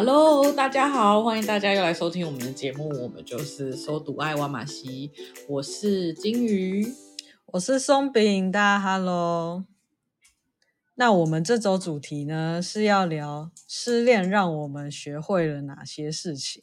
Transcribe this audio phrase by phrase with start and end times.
[0.00, 2.88] Hello，大家好，欢迎大家又来收听我们的节目。
[3.02, 5.10] 我们就是收读爱挖马西，
[5.48, 6.86] 我是金鱼，
[7.46, 9.64] 我是松饼，大家 Hello。
[10.94, 16.62] 那我们这周主题呢是要聊失恋让我们学会了哪些事情。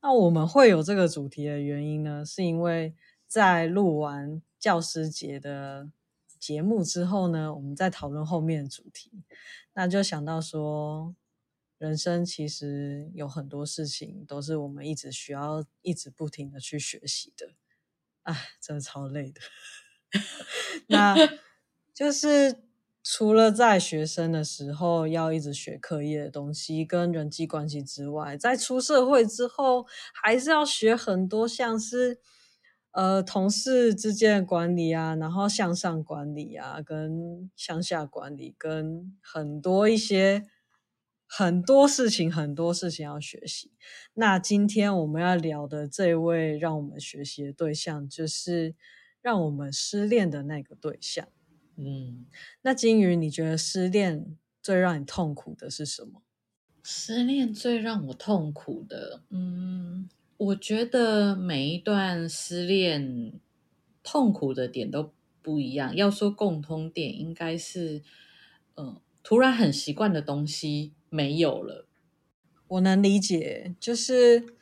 [0.00, 2.94] 那我们会有这个主题的原因呢，是因为
[3.26, 5.88] 在录完教师节的
[6.38, 9.24] 节目之后呢，我们在讨论后面的主题，
[9.74, 11.16] 那就想到说，
[11.78, 17.54] 人生其实有很多事情都是我们一直需要一直不停的去学习的，
[18.22, 19.40] 哎，真的超累的。
[20.88, 21.14] 那
[21.94, 22.64] 就是。
[23.10, 32.20] 除了在学生的时候要一直学课业的东西跟人际关系之外，在出社会之后还是要学很多，像是
[32.90, 40.44] 呃同事之间的管理啊，然后向上管理啊，跟向下管理，跟很多一些
[41.28, 43.70] 很多事情，很多事情要学习。
[44.14, 48.74] 那今天我们要聊的这位让我们学习的对象，就是
[49.20, 51.28] 让我们失恋的那个对象。
[51.76, 52.26] 嗯，
[52.62, 56.22] 那金鱼，你觉得失恋最让你痛苦的是什么？
[56.82, 63.38] 失恋最让我痛苦的，嗯，我觉得每一段失恋
[64.02, 65.94] 痛苦的点都不一样。
[65.94, 68.02] 要说共通点，应该是，
[68.76, 71.86] 嗯，突然很习惯的东西没有了。
[72.68, 74.54] 我能理解，就是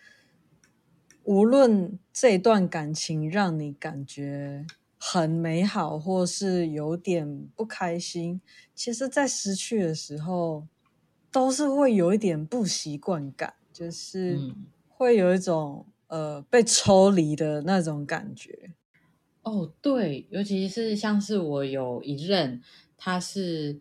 [1.25, 4.67] 无论这段感情让你感觉。
[4.99, 8.41] 很美好，或是有点不开心。
[8.75, 10.67] 其实，在失去的时候，
[11.31, 14.41] 都是会有一点不习惯感，就是
[14.89, 18.73] 会有一种、嗯、呃被抽离的那种感觉。
[19.43, 22.61] 哦，对，尤其是像是我有一任，
[22.97, 23.79] 他是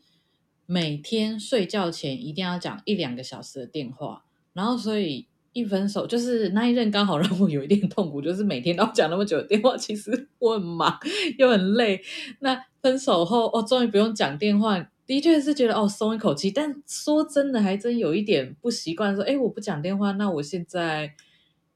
[0.65, 5.27] 每天睡觉前一定要讲一两个小时的电话，然后所以。
[5.55, 10.99] 一分手就是那一任，刚好让我有一点痛苦，就是每天都要讲那么久的电话，其实我很忙
[11.37, 12.01] 又很累。
[12.39, 16.51] 那分手后，哦，终于不用讲电话，的确是觉得哦松一口气。
[16.51, 21.15] 但说真的，还真有一点不习惯，说哎，我不讲电话，那我现在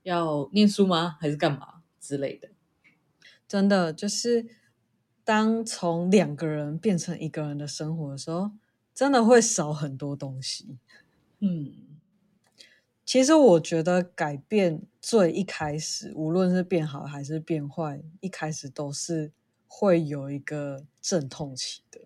[0.03, 1.15] 要念书吗？
[1.21, 1.65] 还是干嘛
[2.01, 2.49] 之类的？
[3.47, 4.45] 真的就是
[5.23, 8.51] 当从两个人变成一个人的生活的时候，
[8.99, 10.77] 真的会少很多东西。
[11.39, 11.71] 嗯。
[13.05, 19.31] 其实我觉得改变最一开始，无论是变好还是变坏，一开始都是
[19.69, 22.01] 会有一个阵痛期的。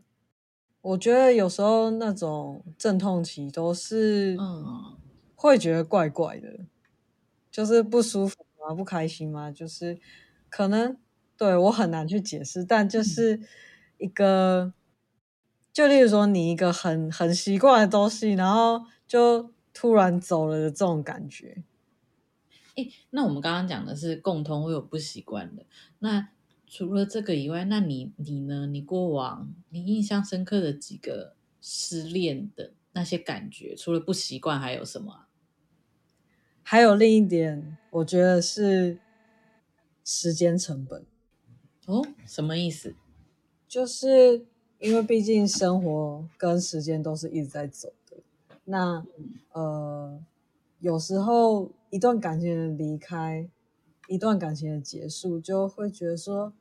[0.82, 4.96] 我觉得有时候那种阵痛期都是，嗯，
[5.34, 6.60] 会觉得怪怪的，
[7.50, 8.76] 就是不舒服吗？
[8.76, 9.52] 不开心吗？
[9.52, 9.98] 就是
[10.48, 10.96] 可能
[11.36, 13.42] 对我很难去解释，但就是
[13.98, 14.74] 一个，
[15.74, 19.52] 就例如说你一个很很习惯的东西，然后就。
[19.76, 21.64] 突然走了的这种感觉，
[22.76, 25.66] 诶，那我们刚刚讲的是共通会有不习惯的。
[25.98, 26.30] 那
[26.68, 28.68] 除了这个以外，那你你呢？
[28.68, 35.26] 你过往你印象深刻的几个失恋的那些感觉，除了不习惯，还有什么？
[36.62, 39.00] 还有另一点，我觉得是
[40.06, 41.04] 时间成本。
[41.88, 42.96] 哦，什么意思？
[43.68, 44.46] 就是
[44.84, 48.18] 因为毕竟生活跟时间都是一直在走的。
[48.66, 49.02] 那
[49.54, 50.20] 呃，
[50.82, 53.48] 有时候一段感情的离开，
[54.10, 56.52] 一段感情的结束，就会觉得说，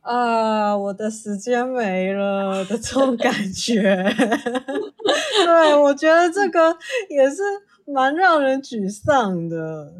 [0.00, 3.82] 啊，我的时间没了的这种感觉。
[5.44, 6.74] 对，我觉得这个
[7.10, 7.42] 也是
[7.84, 9.92] 蛮让人沮丧的。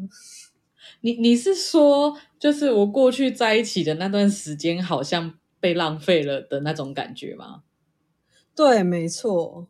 [1.01, 7.63] 你你是说，就是我过去在一起的那段时间，好像被浪费了的那种感觉吗？
[8.55, 9.69] 对，没错。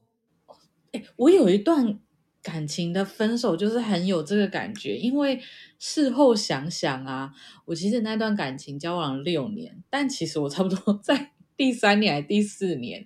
[0.92, 2.00] 哎我有一段
[2.42, 4.98] 感情的分手，就是很有这个感觉。
[4.98, 5.42] 因为
[5.78, 7.34] 事后想想啊，
[7.66, 13.06] 我其实那段感情交往了六年，但其实我差不多 在第三年还第四年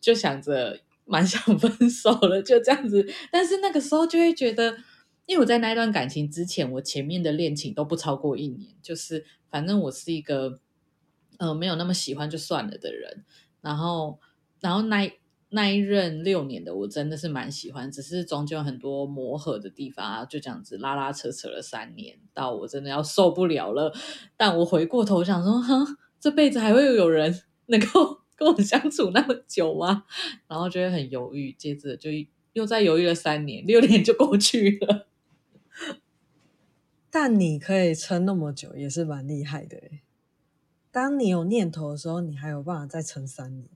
[0.00, 3.08] 就想着蛮想分手了，就这样子。
[3.30, 4.76] 但是那个时候就会觉得，
[5.24, 10.60] 因为我在那段感情之前，我前面的恋情都不超过一年，就是反正我是一个
[11.38, 13.24] 呃没有那么喜欢就算了的人。
[13.60, 14.18] 然后，
[14.60, 15.10] 然后那。
[15.50, 23.94] 那一任六年的我真的是蛮喜欢，只是中间有很多磨合的地方啊，就这样子拉拉扯扯了三年，到我真的要受不了了。
[24.36, 30.02] 但我回过头想说，哼，这辈子还会有人能够 跟我相处那么久吗？
[30.48, 32.10] 然后就会很犹豫，接着就
[32.54, 35.06] 又再犹豫了三年，六年就过去了。
[37.12, 39.78] 但你可以撑那么久，也是蛮厉害的。
[40.94, 43.68] 当你有念头的时候，你还有办法再撑三年。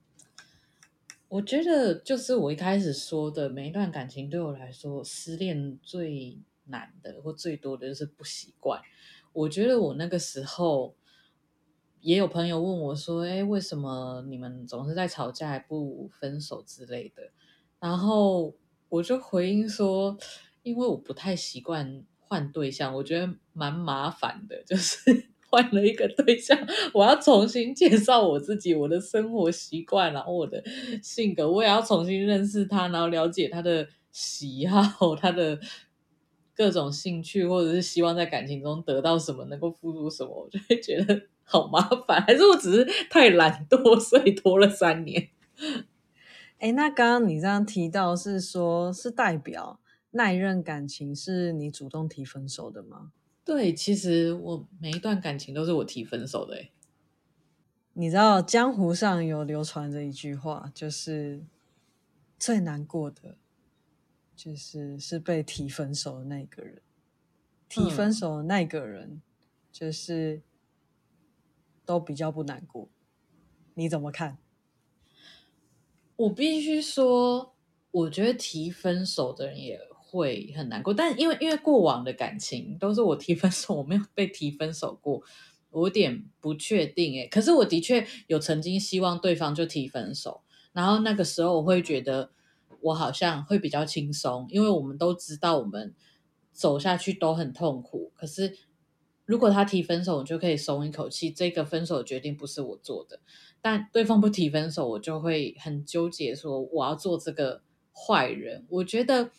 [1.26, 8.80] 我觉得就是我一开始说的，每一段感情对我来说，失恋最难的或最多的就是不习惯。
[9.32, 10.94] 我觉得我那个时候
[12.00, 17.32] 也有朋友问我说：“哎，为什么你们总是在吵架还不分手之类的？”
[17.80, 18.54] 然后
[18.88, 20.16] 我就回应说
[20.62, 26.58] ：“因为我不太习惯换对象，我觉得蛮麻烦的，就是。”换了一个对象，
[26.92, 30.62] 我要重新介绍我自己，我的生活习惯，然后我的
[31.02, 35.58] 性格，我也要重新认识他，然后了解他的喜好， 他的
[36.54, 42.20] 各种兴趣，或者是希望在感情中得到什么，能够付出什么，我就会觉得好麻烦。
[42.26, 45.28] 还是我只是太懒惰，所以拖了三年。
[46.58, 49.80] 哎，那刚刚你这样提到是说，是代表
[50.10, 53.12] 那一任感情是你主动提分手的吗？
[53.48, 56.54] 对，其实我每一段感情都是我提分手的。
[56.54, 56.70] 诶，
[57.94, 61.42] 你知道江湖上有流传着一句话，就是
[62.38, 63.38] 最难过的，
[64.36, 66.82] 就是是被提分手的那个人。
[67.70, 69.22] 提分手的那个人，
[69.72, 70.42] 就是
[71.86, 72.90] 都比较不难过。
[73.72, 74.36] 你怎么看？
[76.16, 77.54] 我必须说，
[77.90, 79.87] 我觉得提分手的人也。
[80.10, 85.22] 会很难过，但因为因为过往的感情都是我提分手，我没有被提分手过，
[85.70, 87.28] 我有点不确定诶。
[87.28, 90.40] 可是我的确有曾经希望对方就提分手，
[90.72, 92.30] 然后那个时候我会觉得
[92.80, 95.94] 我好像会比较轻松，因为我们都知道我们
[96.52, 98.10] 走下去都很痛苦。
[98.14, 98.56] 可是
[99.26, 103.20] 如果他提分手，我就可以松一口气，这个分手决定不是我做的。
[103.60, 107.60] 但对方不提分手，我就会很纠结，说我要做这个
[107.92, 108.64] 坏人。
[108.70, 109.30] 我觉得。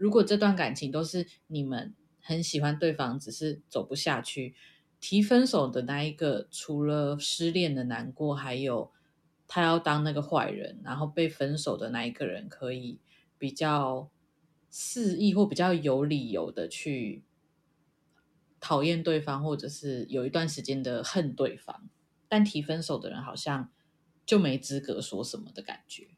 [0.00, 4.54] 如果这段感情都是你们很喜欢对方，只是走不下去，
[4.98, 8.90] 提分手的那一个，除了失恋的难过，还有
[9.46, 12.98] 他要当那个坏人，然后被分手的那一个人可以
[13.36, 14.10] 比较
[14.70, 17.22] 肆意或比较有理由的去
[18.58, 21.90] 讨厌对方，或者是有一段时间的恨对方，
[22.26, 23.70] 但提分手的人好像
[24.24, 26.08] 就没资格说什么的感觉。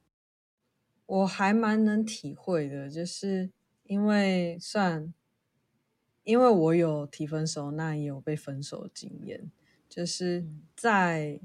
[1.07, 3.51] 我还蛮能体会的，就是。
[3.85, 5.13] 因为算，
[6.25, 9.51] 因为我有提分手，那也有被分手的经验。
[9.89, 11.41] 就是在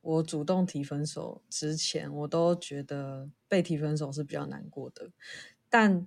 [0.00, 5.10] 我主动提分手之前，我都觉得被提分手是比较难过的。
[5.68, 6.06] 但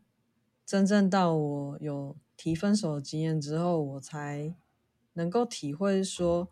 [0.66, 4.56] 真正到我有提分手的经验之后，我才
[5.14, 6.50] 能够体会说，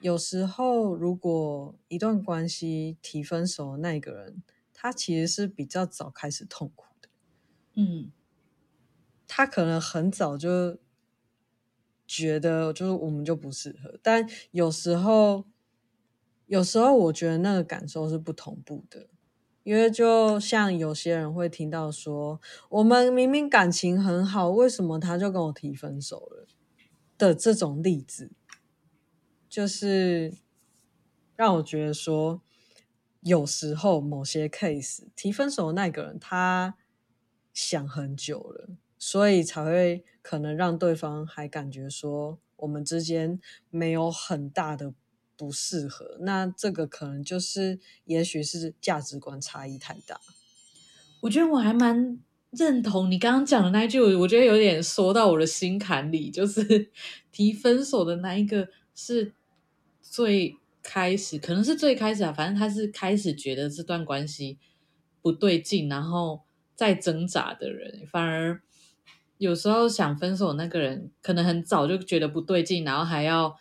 [0.00, 4.42] 有时候如果一段关系提分手的那个人，
[4.74, 6.85] 他其实是比较早开始痛苦。
[7.78, 8.10] 嗯，
[9.28, 10.78] 他可能很早就
[12.06, 13.98] 觉得，就是我们就不适合。
[14.02, 15.44] 但有时候，
[16.46, 19.08] 有时候我觉得那个感受是不同步的，
[19.62, 22.40] 因为就像有些人会听到说，
[22.70, 26.46] 我们明明感情很好，为什么他就跟我提分手了
[27.18, 28.30] 的这种例子，
[29.50, 30.32] 就是
[31.34, 32.40] 让我觉得说，
[33.20, 36.78] 有时候某些 case 提分手的那个人他。
[37.56, 38.68] 想很久了，
[38.98, 44.92] 所以才会可能让对方还感觉说我们之间没有很大的
[45.38, 46.18] 不适合。
[46.20, 50.20] 那这个可能就是，也许是价值观差异太大。
[51.22, 56.92] 我觉得我还蛮认同你刚刚讲的那一句，我觉得有点说到我的心坎里，就是
[57.32, 59.32] 提分手的那一个是
[60.02, 64.58] 最开始，可能是最开始啊，反正他是开始觉得这段关系
[65.22, 66.44] 不对劲，然后。
[66.76, 68.62] 在挣扎的人，反而
[69.38, 73.56] 有时候想分手那个人，可能很早就觉得不对劲，然后还要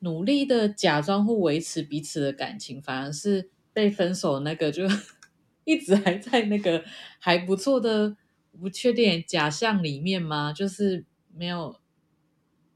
[0.00, 4.84] 努力的假装或维持彼此的感情，反而是被分手那个就
[5.64, 6.84] 一直还在那个
[7.20, 8.16] 还不错的
[8.60, 10.52] 不确定假象里面吗？
[10.52, 11.80] 就是没有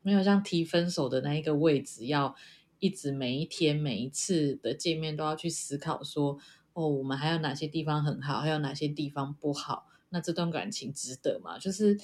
[0.02, 2.36] 没有像提分手的那一个位置，要
[2.78, 6.38] 一直每一天每一次的见面都要去思考说。
[6.74, 9.86] 哦，我们还有哪些地方很好，还有哪些地方不好？
[10.10, 11.58] 那这段感情值得吗？
[11.58, 11.98] 就是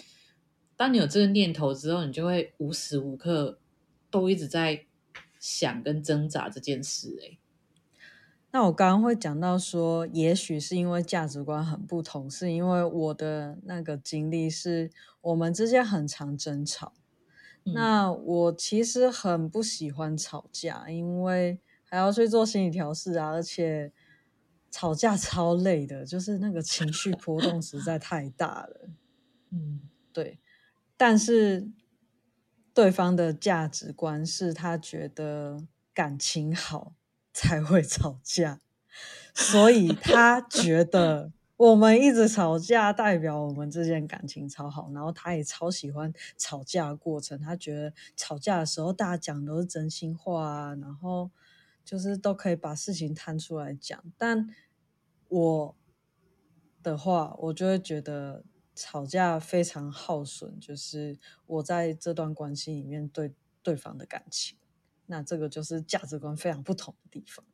[0.77, 3.59] 当你有这个念头之后，你就会无时无刻
[4.11, 4.87] 都一直在
[5.39, 7.17] 想跟挣扎这件事。
[7.21, 7.39] 诶，
[8.53, 16.93] 那我刚刚会讲到说，也许是因为价值观很不同，是因为我的那个经历是我们之间很常争吵。
[17.65, 17.75] 嗯。
[17.75, 23.93] 那我其实很不喜欢吵架，因为还要去做心理调试啊，而且。
[24.71, 28.89] 吵架超累的，就是那个情绪波动实在太大了。
[29.51, 29.81] 嗯，
[30.13, 30.39] 对。
[30.97, 31.69] 但是
[32.73, 36.93] 对方的价值观是他觉得感情好
[37.33, 38.61] 才会吵架，
[39.35, 44.91] 所以他觉得我们一直吵架，代表我们之间感情超好。
[44.93, 51.31] 然后他也超喜欢吵架过程，他觉得吵架的时候大家讲的都是真心话啊，然后
[51.91, 54.01] 就是都可以把事情摊出来讲。
[54.17, 54.49] 但
[55.27, 55.77] 我
[56.85, 58.45] 的话，我就会觉得
[58.77, 64.57] 吵架非常耗损，就是我在这段关系里面对对方的感情。
[65.07, 67.45] 那这个就是价值观非常不同的地方。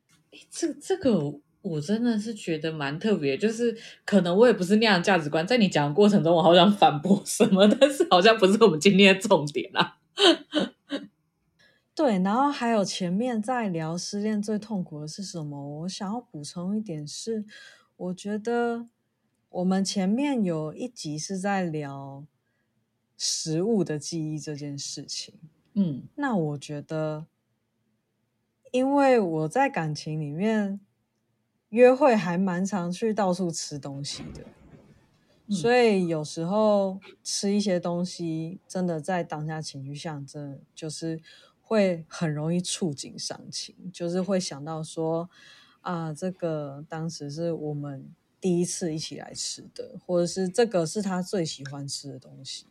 [0.51, 3.75] 这这个我真的是觉得蛮特别，就是
[4.05, 9.99] 可能我也不是那样价值观，在你讲的过程中，我好想反驳什么， 但是好像不是我们今天的重点啦。
[11.97, 15.81] 对，然后还有前面在聊失恋最痛苦的是什么？
[15.81, 17.45] 我想要补充一点是，
[17.97, 18.87] 我觉得
[19.49, 22.25] 我们前面有一集是在聊
[23.17, 25.41] 食物的记忆这件事情。
[25.73, 27.27] 嗯，那我觉得。
[28.73, 30.81] 因为我在感情里面
[31.71, 34.45] 约会还蛮常去到处吃东西的，
[35.47, 41.23] 嗯，所以有时候吃一些东西，真的在当下情绪下，真的就是
[41.67, 45.29] 会很容易触景伤情，就是会想到说
[45.81, 48.09] 啊，这个当时是我们
[48.41, 52.67] 第一次一起来吃的，或者是这个是他最喜欢吃的东西，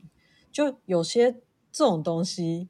[0.49, 1.33] 就有些
[1.71, 2.69] 这种东西。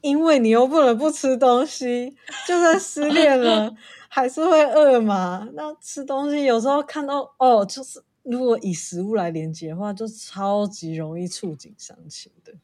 [0.00, 2.14] 因为你又不能不吃东西，
[2.46, 3.74] 就算失恋了，
[4.08, 5.50] 还是会饿嘛。
[5.54, 12.54] 那吃东西有时候看到哦，就是如果以食物来连接的话，就超级容易触景伤情的。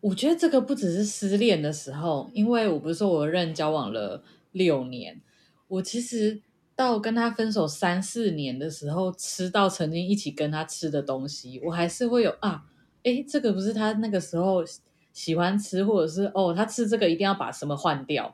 [0.00, 4.22] 我觉得这个不只是失恋的时候，因为我不是说我认交往了
[4.52, 5.20] 六年，
[5.68, 6.40] 我其实
[6.74, 12.64] 到跟他分手三四年的时候，吃到曾经一起跟他吃的东西，我还是会有啊，
[13.02, 14.64] 欸，这个不是他那个时候。
[15.12, 18.32] 喜欢吃，或者是哦，他吃这个一定要把什么换掉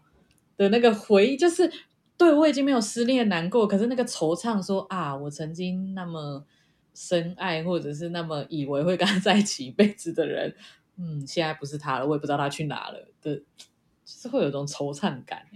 [0.59, 1.73] 的那个回忆，就是
[2.19, 6.45] 对，我已经没有失恋难过，可是那个惆怅说啊，我曾经那么
[6.95, 10.55] 深爱，或者是那么以为会跟他在一起一辈子的人，
[10.97, 13.43] 嗯，现在不是他了，我也不知道他去哪了的，就
[14.05, 15.47] 是会有种惆怅感。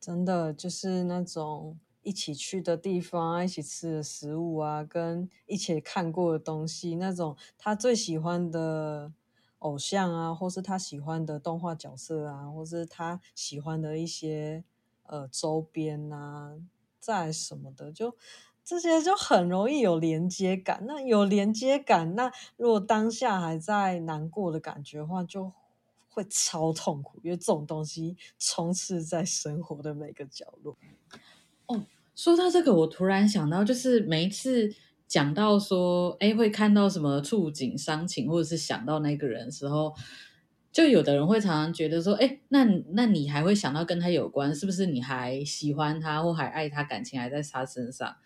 [0.00, 9.12] 真的就是那种一起去的地方，一起吃的食物啊，跟一起看过的东西，那种他最喜欢的。
[9.60, 14.62] 偶像啊，或是他喜欢的动画角色啊，或是他喜欢的一些
[15.02, 16.54] 呃周边啊，
[17.00, 18.14] 在什么的，就
[18.68, 20.84] 这些就很容易有连接感。
[20.86, 25.52] 那有连接感，那如果当下还在难过的感觉的话，就
[26.10, 30.76] 会超痛苦，因为这种东西充斥在生活的每个角落。
[31.66, 31.84] 哦，
[32.14, 34.74] 说到这个，我突然想到，就是每一次。
[35.08, 39.94] 讲到说，哎，会看到什么触景伤情，或者是想到那个人的时候，
[40.70, 48.16] 就有的人会常常觉得说，哎，那那你还会想到跟他有关，是不是你还喜欢他或还爱他，感情还在他身上？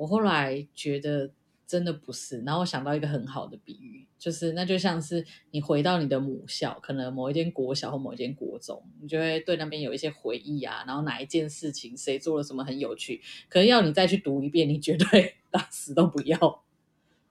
[0.00, 1.30] 我后来觉得。
[1.70, 16.64] 真的不是，然后我想到一个很好的比喻，就是那就像是你回到你的母校，可能某一间国小或某一间国中，你就会对那边有一些回忆啊，然后哪一件事情谁做了什么很有趣，可是要你再去读一遍，你绝对 打死都不要。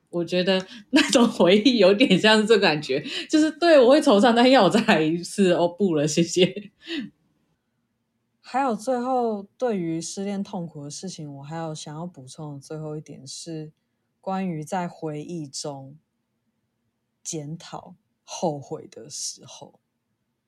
[0.10, 6.72] 我觉得那种回忆有点像是这感觉，就是对我会惆怅，但要我再来一次哦，不了，谢谢。
[8.52, 13.72] 还有最后对于失恋痛苦的事情，我还有想要补充的最后一点是。
[14.20, 15.98] 关于在回忆中
[17.24, 19.80] 检讨、后悔的时候，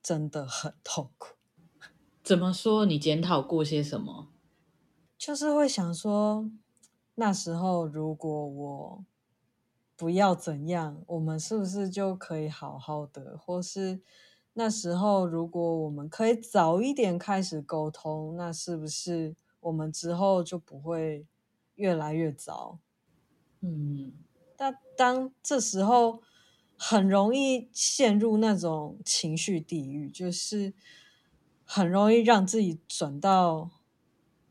[0.01, 1.35] 真的很痛苦。
[2.23, 2.85] 怎么说？
[2.85, 4.29] 你检讨过些什么？
[5.17, 6.49] 就是会想说，
[7.15, 9.05] 那时候如果我
[9.95, 13.37] 不要怎样，我们是不是就可以好好的？
[13.37, 14.01] 或是
[14.53, 21.25] 那时候如果我们可以早一点开始沟通，那是不是我们之后就不会
[21.75, 22.79] 越来越糟？
[23.61, 24.13] 嗯，
[24.57, 26.21] 但当这时候
[26.77, 30.73] 很容易陷入那种情绪地狱，就是
[31.63, 33.69] 很容易让自己转到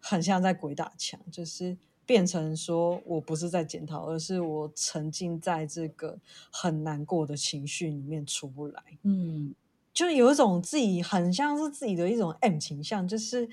[0.00, 1.76] 很像在鬼打墙，就是
[2.06, 6.18] 变成说我不是在检讨，而是我沉浸在这个
[6.50, 8.82] 很难过的情绪里面出不来。
[9.02, 9.54] 嗯，
[10.00, 13.48] 就有一种自己很像是自己的一种 M 倾向，就是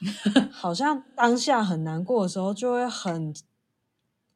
[0.50, 3.34] 好像当下很难过的时候就会很。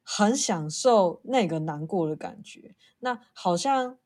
[0.09, 2.77] 很享受那个难过的感觉。
[2.99, 3.97] 那好像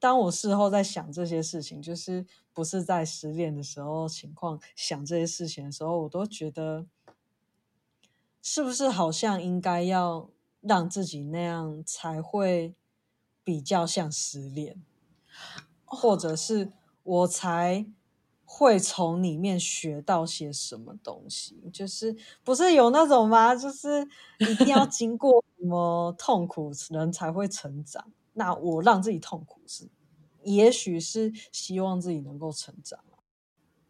[0.00, 6.88] 当我事后在想这些事情，就是不是在失恋的时候情况想这些事情的时候，我都觉得
[8.42, 10.28] 是不是好像应该要
[10.60, 12.74] 让自己那样才会
[13.44, 14.82] 比较像失恋，
[15.84, 16.72] 或者是
[17.04, 17.86] 我才
[18.46, 21.58] 会从里面学到些什么东西？
[21.72, 23.54] 就是不是有那种吗？
[23.54, 24.06] 就是
[24.38, 28.12] 一定要经过什么痛苦，人才会成长。
[28.34, 29.88] 那我让自己痛苦是，
[30.42, 33.00] 也许是希望自己能够成长。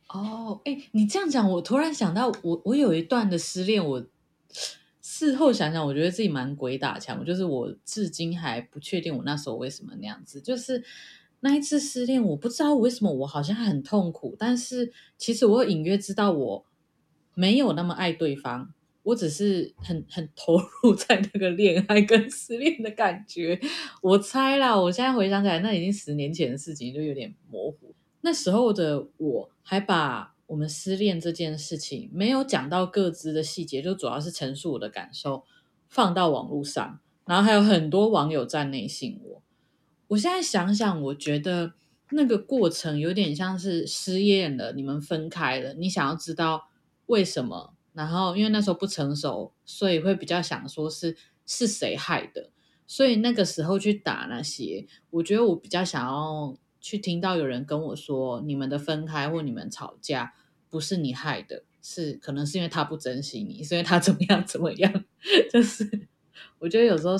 [0.09, 4.07] 哦，哎，你这样讲，我突然想到我，我有一段的失恋，我
[5.03, 7.25] 事后想想，我觉得自己蛮鬼打墙。
[7.25, 10.85] 就是我至今还不确定我那时候为什么那样子，就是。
[11.45, 16.65] 那一次失恋，我不知道为什么我好像很痛苦，但是其实我隐约知道我
[17.35, 18.73] 没有那么爱对方，
[19.03, 23.61] 我只是很很投入 在那个恋爱跟失恋的感觉。
[24.01, 27.95] 我猜啦，我现在回想起来，那已经十年前的事情，就有点模糊。
[28.23, 35.45] 那时候的我还把我们失恋这件事情没有讲到各自的细节，就主要是陈述我的感受，
[35.91, 39.43] 放到网络上，然后还有很多网友站内信我。
[40.09, 41.73] 我现在想想，我觉得
[42.11, 46.69] 那个过程有点像是失恋了，你们分开了，你想要知道
[47.07, 52.51] 为什么，然后因为那时候不成熟，所以会比较想说是是谁害的，
[52.87, 60.35] 所以那个时候去打那些，我觉得我比较想要去听到有人跟我说，你们的分开或你们吵架
[60.69, 65.05] 不是你害的，是可能是因为他不珍惜你，是因为他怎么样怎么样，
[65.51, 66.09] 就是
[66.59, 67.17] 我觉得有时候。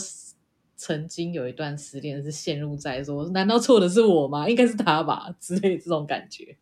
[0.77, 4.49] 曾经有一段失恋是陷入在说，难道错的是我吗？
[4.49, 6.57] 应该是他吧之类的这种感觉。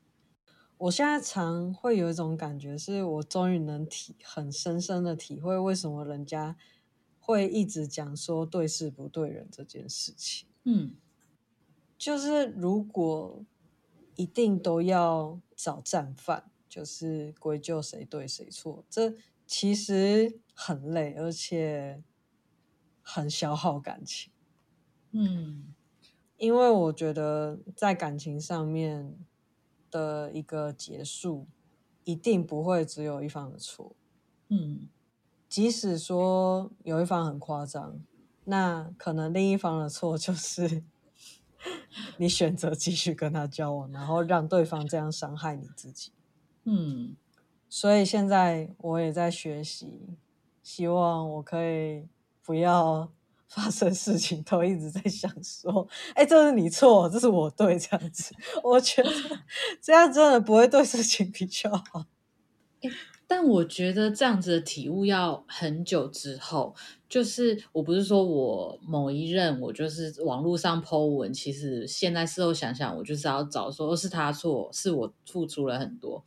[0.79, 6.57] 我现在常会有一种感觉，是我终于能体很深深的体会，为什么人家
[7.19, 10.49] 会一直讲说对事不对人这件事情。
[10.65, 10.95] 嗯，
[11.97, 13.45] 就是如果
[14.17, 19.15] 一定都要找战犯，就是归咎谁对谁错，这
[19.47, 22.03] 其实很累，而且。
[23.03, 24.33] 很消耗感情，
[25.11, 25.75] 嗯，
[26.37, 29.17] 因为我觉得在感情上面
[29.91, 31.47] 的一个结束，
[32.05, 33.95] 一定不会只有一方的错，
[34.49, 34.89] 嗯，
[35.49, 38.01] 即使说有一方很夸张，
[38.45, 40.85] 那可能另一方的错就是
[42.17, 46.13] 你选择继续跟他交往，然后让对方这样伤害你自己，
[46.65, 47.17] 嗯，
[47.69, 50.17] 所以现在我也在学习，
[50.63, 52.09] 希望我可以。
[52.45, 53.13] 不要
[53.49, 59.11] 发生事情都一直在想说，哎，这是你错，这是我对，这样子， 我觉得
[59.81, 62.07] 这样真的不会对事情比较好。
[63.27, 66.75] 但我觉得这样子的体悟要很久之后，
[67.09, 76.25] 就是我不是说我某一任我就是网络上 po 文，其实现在事后想想，我就是要找说是他错，是我付出了很多。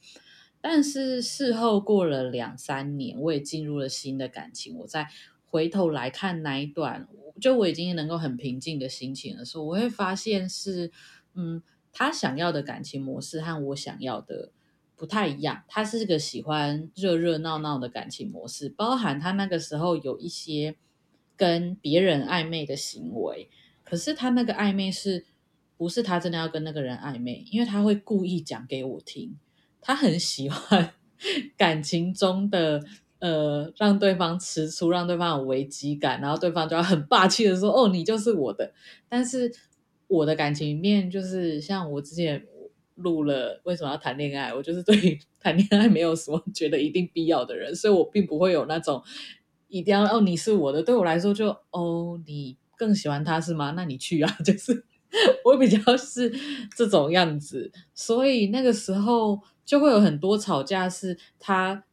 [0.61, 5.07] 但是事后过了两三年，我也进入了新的感情，我在。
[5.55, 7.07] 回头来看那一段，
[7.39, 10.91] 就我已经能够很平静的心情的时候，我会发现是，
[11.33, 11.63] 嗯，
[11.93, 14.51] 他想要的感情模式和我想要的
[14.97, 15.63] 不太一样。
[15.69, 20.75] 他是个喜欢热热闹闹的感情模式，包含他那个时候有一些
[21.37, 23.49] 跟别人暧昧的行为，
[23.85, 25.23] 可是他那个暧昧是
[25.77, 27.45] 不是他真的要跟那个人暧昧？
[27.49, 29.37] 因为他会故意讲给我听，
[29.79, 30.91] 他很喜欢
[31.55, 32.83] 感情中的。
[33.19, 38.73] 呃，让对方吃醋，让对方有危机感，然后对方就要很霸气的说：“哦，你就是我的。”
[39.09, 39.51] 但是
[40.07, 42.45] 我的感情面，就是像我之前
[42.95, 49.01] 录了为什么要谈恋爱，我就是对谈恋爱没有什么觉得一定必要的人，所以我并不会有那种
[49.69, 50.83] 一定要哦，你是我的。
[50.83, 53.71] 对我来说就，就哦，你更喜欢他是吗？
[53.75, 54.85] 那你去啊，就是
[55.45, 56.31] 我比较是
[56.75, 61.83] 这种样子，所以那个时候就会有很多吵架，是他。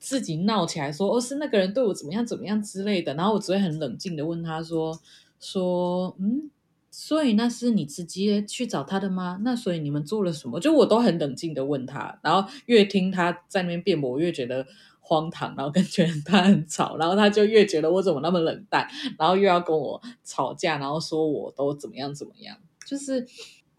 [0.00, 4.98] 自己闹起来说，哦，是那个人对我怎么样怎么样之类的，然后我只会很冷静的问他说，
[5.38, 6.50] 说，嗯，
[6.90, 9.38] 所以那是你直接去找他的吗？
[9.44, 10.58] 那所以你们做了什么？
[10.58, 14.66] 就我都很冷静的问他，然后越听他在那边辩驳，我越觉得
[15.00, 23.26] 荒唐，然后跟觉他很吵，然后他就越觉得我怎么那么冷淡，然后又要跟我吵架，然后说我都怎么样怎么样，就是。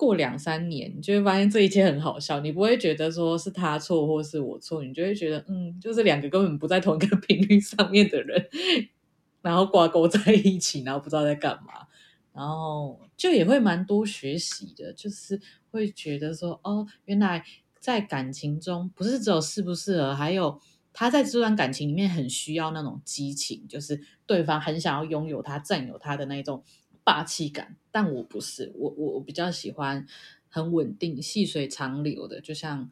[0.02, 2.40] 过两三年，你就会发现这一切很好笑。
[2.40, 8.48] 你不会觉得说是他错或是我错，你就会觉得嗯，就是两个根本不在同一个 频率上面的人，
[9.44, 11.86] 然后挂钩在一起，然后不知道在干嘛，
[12.34, 17.44] 然后就也会蛮多学习的，就是会觉得说哦，原来
[17.80, 20.60] 在感情中不是只有适不适合，还有
[20.92, 26.64] 他在这段感情里面很需要那种激情，就是对方很想要拥有他、占有他的那种。
[27.04, 30.06] 霸气感，但我不是，我我我比较喜欢
[30.50, 32.90] 很稳定、细水长流的，就像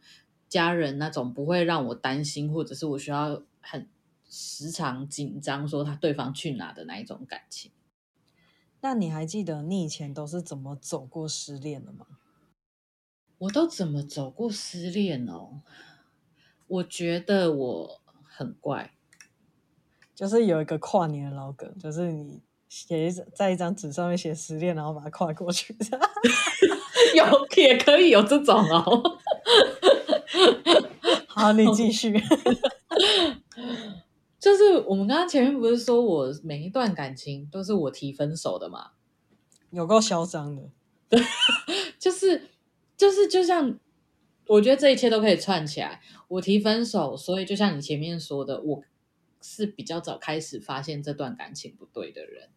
[0.47, 3.87] 家人那种，不会让我担心，或者是我需要很
[4.27, 7.71] 时常紧张，说他对方去哪的那一种感情。
[8.81, 12.05] 那你还记得你以前都是怎么走过失恋的吗？
[13.39, 15.61] 我都怎么走过失恋哦？
[16.67, 18.93] 我觉得我很怪，
[20.13, 25.75] 就是有一个跨年的老梗，就是你写一在一张纸上面写失恋，然后把它跨过去。
[27.15, 27.25] 有
[27.57, 29.17] 也可以有这种哦。
[31.27, 32.13] 好，你继续。
[34.39, 38.91] 就是我们刚刚前面不是说我每一段感情都是我提分手的嘛？
[39.71, 40.63] 有够嚣张的，
[41.09, 41.21] 对，
[41.99, 42.49] 就是
[42.95, 43.77] 就是就像
[44.47, 46.01] 我觉得这一切都可以串起来。
[46.27, 48.83] 我提分手，所以就像你前面说的，我
[49.41, 52.49] 是比较早开始发现这段感情不对的人，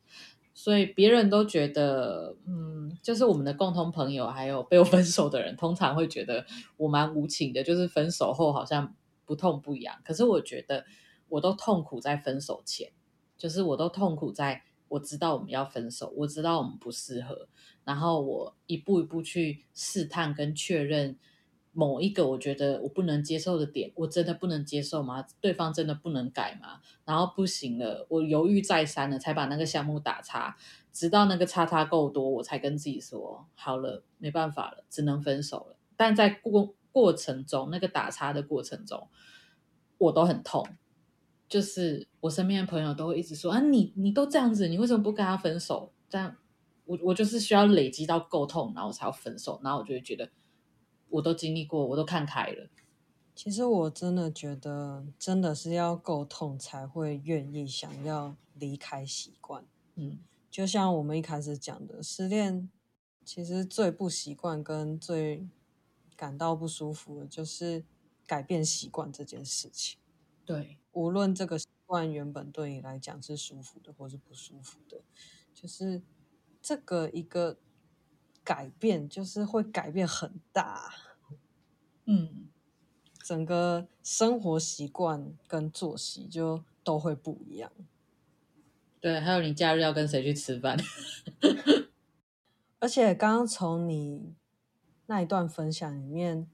[0.54, 6.44] 所以别人都觉得，嗯，就是我们的共同朋友还有被我分手的人，通常会觉得
[6.76, 10.00] 我蛮无情的，就是分手后好像不痛不痒。
[10.04, 10.84] 可是我觉得。
[11.28, 12.92] 我都痛苦在分手前，
[13.38, 17.48] 就是我都痛苦在我知道我们要分手，我知道我们不适合，
[17.84, 21.16] 然后我一步一步去试探跟确认
[21.72, 25.26] 某一个我觉得我不能接受的点，我真的不能接受吗？
[25.40, 26.80] 对方真的不能改吗？
[27.04, 30.56] 然后不行了，我犹豫再三了，才把那个项目打叉，
[30.92, 35.76] 直到那个叉叉够多，我才跟自己说好了，没办法了，只能分手了。
[35.96, 39.08] 但在过过程中，那个打叉的过程中，
[39.98, 40.66] 我都很痛。
[41.48, 45.92] 就是我身边的朋友都会一直说啊，你你都这样子，你为什么不跟他分手？
[46.08, 46.36] 这样
[46.84, 50.28] 我我就是需要累积到够痛，然后我才要分手，然后我就会觉得
[51.12, 52.68] 我都经历过，我都看开了。
[53.34, 59.64] 其实我真的觉得，真的是要够痛才会愿意想要离开习惯。
[59.94, 60.18] 嗯，
[60.50, 62.68] 就像我们一开始讲的，失恋
[63.24, 65.46] 其实最不习惯跟最
[66.14, 67.84] 感到不舒服的就是
[68.26, 69.98] 改变习惯这件事情。
[70.44, 70.78] 对。
[70.92, 75.00] 无论这个习惯原本对你来讲是舒服的，或是不舒服的，
[75.54, 76.02] 就是
[76.60, 77.58] 这个一个
[78.44, 80.92] 改变，就是会改变很大。
[82.04, 82.48] 嗯，
[83.22, 87.70] 整个生活习惯跟作息就都会不一样。
[89.00, 90.78] 对，还有你假日要跟谁去吃饭？
[92.80, 94.34] 而且刚刚从你
[95.06, 96.48] 那一段分享里面，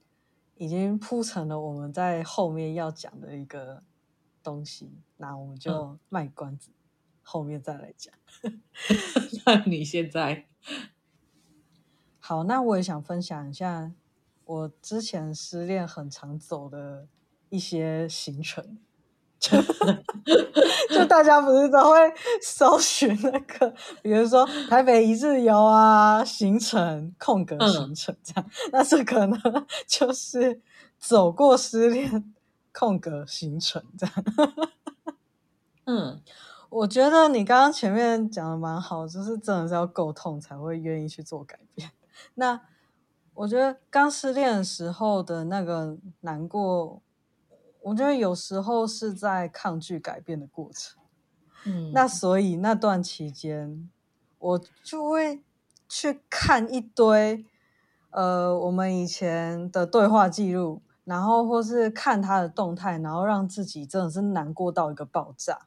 [0.56, 3.82] 已经铺成了我们在后面要讲的一个。
[4.40, 6.80] 东西，那我们就卖关子，嗯、
[7.22, 8.14] 后面再来讲。
[9.44, 10.46] 那你现在
[12.28, 13.90] 好，那我也想分享一下
[14.44, 17.08] 我之前失恋很常走的
[17.48, 18.76] 一些行程。
[19.40, 19.58] 就
[20.90, 21.96] 就大家不是都会
[22.42, 28.44] 搜寻那个，比如说台北一日游啊，行程空格行程这样。
[28.46, 29.38] 嗯、那这个呢，
[29.86, 30.60] 就是
[30.98, 32.34] 走过失恋。
[32.74, 34.24] 空格行程这样，
[35.86, 36.20] 嗯，
[36.68, 41.90] 我觉得你刚刚前面讲的蛮好，就是真的是要够痛才会愿意去做改变。
[42.34, 42.60] 那
[43.34, 47.02] 我觉得刚失恋的时候的那个难过，
[47.82, 51.00] 我觉得有时候是在抗拒改变的过程。
[51.64, 53.88] 嗯，那所以那段期间，
[54.38, 55.42] 我就会
[55.88, 57.44] 去看一堆，
[58.10, 60.82] 呃，我们以前的对话记录。
[61.04, 65.60] 然后或是看他的动态，然后让自己真的是难过到一个爆炸。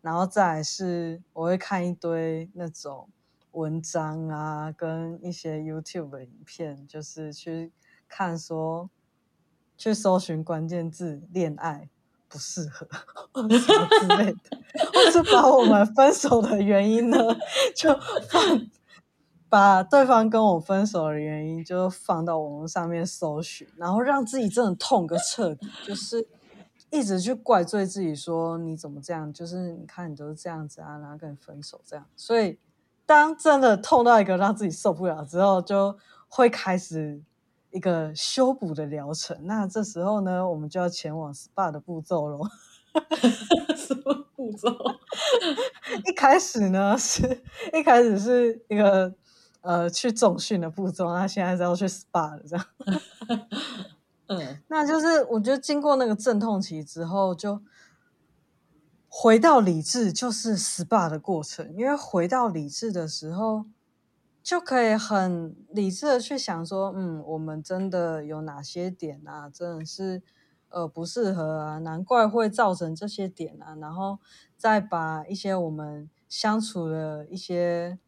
[0.00, 3.08] 然后再来是，我会看一堆那种
[3.54, 7.72] 文章啊，跟一些 YouTube 的影片，就是去
[8.08, 8.90] 看说，
[9.76, 11.88] 去搜寻关键字“恋爱
[12.28, 12.86] 不适合”
[13.34, 14.38] 什么之类的，
[14.92, 17.18] 或是把我们分手的原因呢，
[17.74, 17.98] 就
[18.30, 18.70] 放。
[19.46, 26.26] 把对方跟我分手的原因就放到网络上面搜寻，然后让自己真的痛个彻底，就是
[26.90, 32.04] 一直去怪罪自己说，你怎么这样，就是你看你都是这样子啊，然后跟你分手这样。
[32.16, 32.58] 所以
[33.06, 35.96] 当真的痛到一个让自己受不了之后，就
[36.28, 37.22] 会开始
[37.70, 39.36] 一个修补的疗程。
[39.46, 42.40] 那这时候呢，我们就要前往 SPA 的步骤喽。
[43.76, 44.70] 什么步骤？
[46.06, 49.14] 一开始呢，是一开始是一个。
[49.66, 52.66] 呃，去重训的步骤，那现在是要去 SPA 了，这样。
[54.28, 57.58] 嗯，那就是我觉得经过那个阵痛期之后，就
[59.16, 61.72] 回到理智，就是 SPA 的过程。
[61.76, 63.66] 因为回到理智的时候，
[64.42, 70.20] 就可以很理智的去想说，嗯，我们真的有哪些点啊，真的是
[70.68, 74.18] 呃不适合啊，难怪会造成这些点啊，然后
[74.56, 77.98] 再把一些我们相处的一些。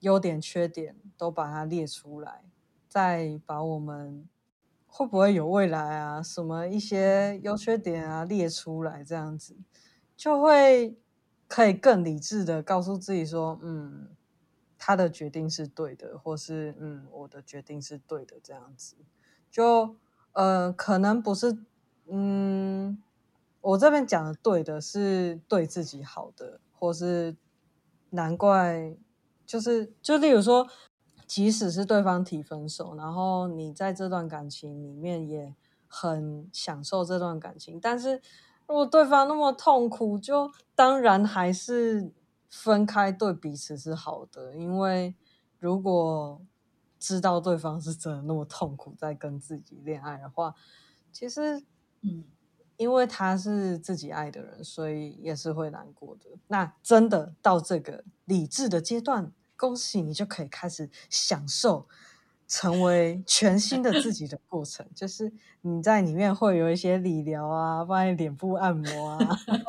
[0.00, 2.44] 优点、缺点都把它列出来，
[2.86, 4.28] 再把我们
[4.86, 9.56] 会不会有未来啊，什么一些优缺点啊列出来，这样子
[10.16, 10.96] 就会
[11.48, 14.08] 可以更理智的告诉自己说，嗯，
[14.78, 18.96] 他的决定是对的，或是嗯，我的决定是对的，这样子，
[19.50, 19.96] 就
[20.32, 21.56] 呃，可能不是，
[22.08, 23.02] 嗯，
[23.60, 27.36] 我这边讲的对的是对自己好的，或是
[28.10, 28.96] 难怪，
[29.46, 30.68] 就是就例如说，
[31.26, 35.54] 即使是对方提分手，然后你在这段感情里面也
[35.86, 38.20] 很享受这段感情，但是
[38.66, 42.12] 如果对方那么痛苦，就当然还是。
[42.56, 45.16] 分开对彼此是好的，因为
[45.58, 46.40] 如果
[47.00, 50.54] 知道对方是真的那么痛苦在跟自己恋爱的话，
[51.10, 51.64] 其实，
[52.02, 52.22] 嗯，
[52.76, 56.30] 因为他是自己爱的人，所以也是会难过的。
[56.46, 61.88] 那真的到这个理智的阶段，恭喜你就可以开始享受。
[62.46, 69.18] 成为全新的自己的过程，就是你在里面会有一些理疗啊，帮你脸部按摩啊，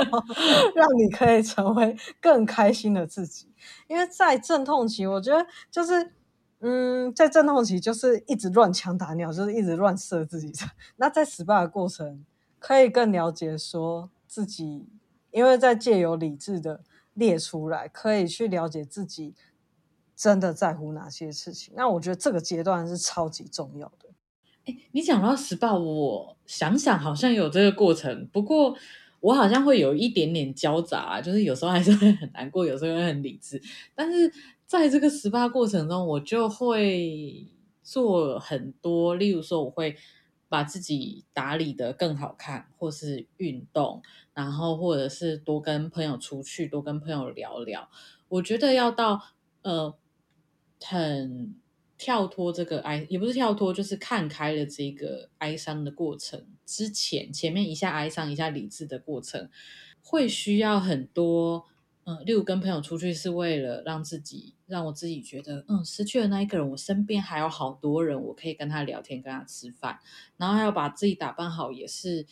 [0.76, 3.48] 让你可以成为更开心的自己。
[3.88, 6.12] 因为在阵痛期，我觉得就是，
[6.60, 10.52] 嗯，在阵痛期就是一直乱枪打鸟，就是一直乱射自己。
[10.98, 12.26] 那在 SPA 的过程，
[12.60, 14.88] 可以更了解说自己，
[15.32, 16.82] 因为在借由理智的
[17.14, 19.34] 列出来，可以去了解自己。
[20.16, 21.74] 真的在乎哪些事情？
[21.76, 24.10] 那我觉得这个阶段是超级重要的。
[24.66, 28.76] 诶，你讲到十八我想想好像有这个过程，不过
[29.20, 33.62] 我好像会有一点点交杂，就是有时候还是会很难过，有时候会很理智。
[33.94, 34.32] 但是
[34.66, 37.48] 在这个十八过程中，我就会
[37.84, 39.96] 做很多，例如说我会
[40.50, 44.02] 把自己打理得更好看，或是运动，
[44.34, 47.88] 然后或者是多跟朋友出去，多跟朋友聊聊。
[48.30, 49.22] 我觉得要到
[49.62, 49.96] 呃。
[50.88, 51.56] 很
[51.98, 56.46] 跳脱这个哀，也不是跳脱，就是看开了这个哀伤的过程。
[56.66, 59.50] 之前前面一下哀伤，一下理智的过程，
[60.02, 61.66] 会需要很多，
[62.04, 70.00] 嗯、例如跟朋友出去是为了让自己，让我自己觉得，嗯，失去了那一个人，我身边还有好多人，我可以跟他聊天，跟他吃饭，
[70.38, 72.26] 然后还要把自己打扮好，也是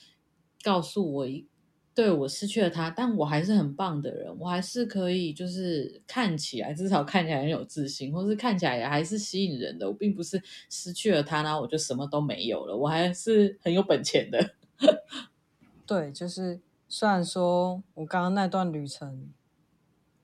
[0.61, 1.47] 告诉我一。
[1.95, 9.87] 对，我失去了他，但我还是很棒的人，我还是可以，就是看起来至少看起来很有自信，或是看起来也还是吸引人的。
[9.87, 14.55] 我并不是失去了他，然后我就什么都没有了，我还是很有本钱的。
[15.85, 19.31] 对，就是虽然说我刚刚那段旅程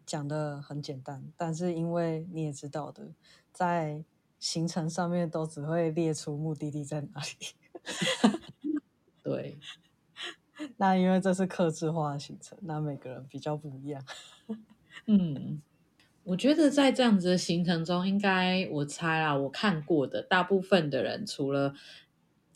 [0.08, 3.10] 讲的很简单，但是因为你也知道的，
[3.54, 4.04] 在
[4.40, 8.42] 行程上面都只会列出目的地在哪里。
[9.22, 9.60] 对。
[10.82, 14.02] 那因为这是克制化的行程，那每个人比较不一样。
[15.08, 15.62] 嗯，
[16.24, 21.74] 我觉得在这样子的行程中，应该我猜啦，我看过的大部分的人，除了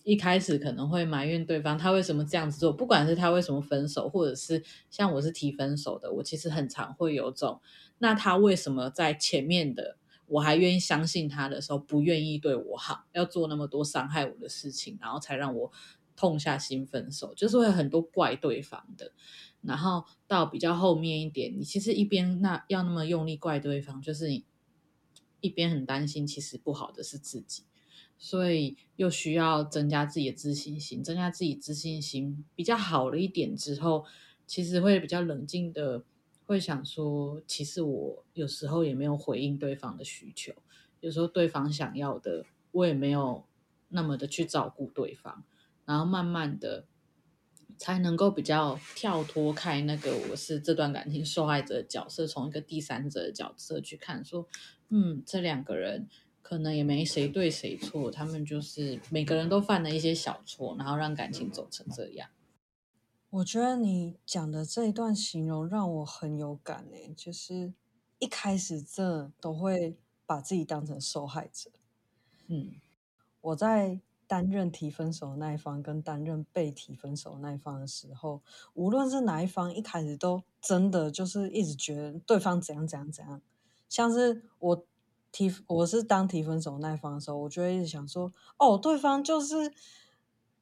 [0.06, 7.60] 一开始可能会埋怨对方他为什么这样子做，不管是他为什么分手，或者是像我是提分手的，我其实很常会有种，
[7.98, 15.70] 那他为什么在前面的我还愿意相信他的时候，不愿意对我好，要做那么多伤害我的事情，然后才让我。
[16.16, 19.12] 痛下心分手，就是会很多怪对方的，
[19.62, 24.46] 然后到比较后面一点，你其实一边那要那么用力怪对方，就是你
[25.42, 27.64] 一边很担心，其实不好的是自己，
[28.18, 34.06] 所以又需要增加自己的自信心，增加自己自信心比较好了一点之后，
[34.46, 36.04] 其实会比较冷静的，
[36.46, 40.54] 会想说，其实我有时候也没有回应对方的需求，
[41.02, 43.46] 有时候对方想要的，我也没有
[43.90, 45.44] 那么的去照顾对方。
[45.86, 46.86] 然后慢慢的
[47.78, 54.48] 才能够比较跳脱开那个我是这段感情受害者的角色，从一个第三者的角色去看，说，
[54.90, 56.08] 嗯，这两个人
[56.42, 62.30] 可能也没谁对谁错，他们就是每个人都犯了一些小错，然后让感情走成这样。
[63.32, 67.74] 我觉得你讲的这一段形容让我很有感诶，就是
[68.20, 71.72] 一开始这都会把自己当成受害者。
[72.48, 72.76] 嗯，
[73.42, 74.00] 我在。
[74.34, 78.42] 担任提分手的那一方跟担任被提分手那一方的时候，
[78.74, 83.40] 无论是哪一方，一开始都真的就是一直觉得对方怎样怎样怎样。
[83.88, 84.86] 像是我
[85.32, 89.72] 提我是当提分手那一方的时候，我就会一直想说，哦，对方就是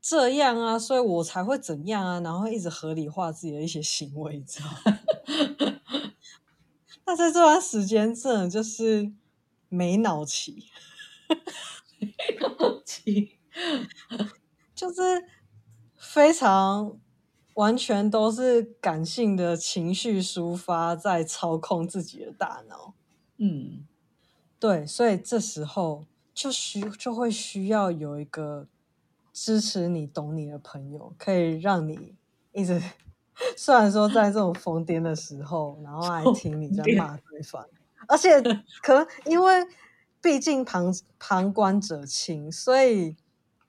[0.02, 4.68] 这样啊，所以我才会怎样啊，然后一直合理化自己的一些行为，你知道？
[7.08, 9.14] 那在这段时间，真的就是
[9.70, 10.66] 没脑期，
[12.00, 13.38] 没脑期。
[14.74, 15.02] 就是
[15.98, 16.98] 非常
[17.56, 22.94] 完全都是感性的情绪抒发，在操控自己的大脑。
[23.38, 23.86] 嗯，
[24.60, 28.68] 对，所以这时候就需就会需要有一个
[29.34, 32.16] 支持你、懂你的朋友，可以让你
[32.54, 32.82] 一直，
[33.58, 37.66] 虽然说在这种疯癫的时候，然后还听你在骂对方，
[38.08, 38.42] 而且
[38.82, 39.68] 可因为
[40.22, 43.16] 毕竟旁旁观者清，所以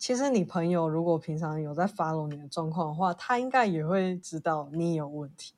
[0.03, 5.55] 其实你朋友如果平常有在 follow 你的状况的话，他应该也会知道你有问题。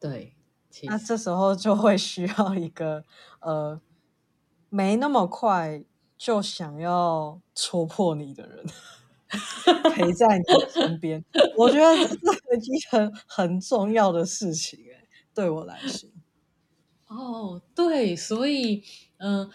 [0.00, 0.34] 对，
[0.84, 3.04] 那这时候就会需要一个
[3.40, 3.78] 呃，
[4.70, 5.84] 没那么快
[6.16, 8.64] 就想要戳破你的人。
[9.92, 11.22] 陪在你身边，
[11.58, 16.08] 我觉得这是一件很重要的事情，哎，对我来说。
[17.08, 18.82] 哦，对，所以，
[19.18, 19.50] 嗯、呃，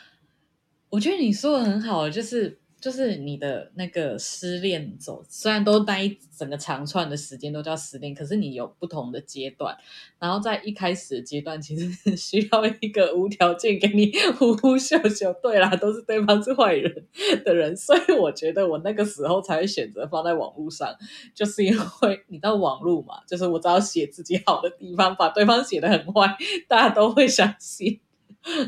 [0.90, 2.60] 我觉得你说的很好，就是。
[2.86, 9.76] 就是你的那个失恋走，虽然都待整个长串的时间都叫失恋，可是你有不同的阶段。
[10.20, 17.08] 然后在一开始的阶段，其实 需要一个无条件给你呼呼秀秀，对啦，都是对方是坏人
[17.44, 17.76] 的人。
[17.76, 20.96] 所以我觉得我那个时候才会选择放在网络上，
[21.34, 28.00] 就是因为你知道网络嘛，就是我只要写自己好的地方，把对方写得很坏，大家都会相信。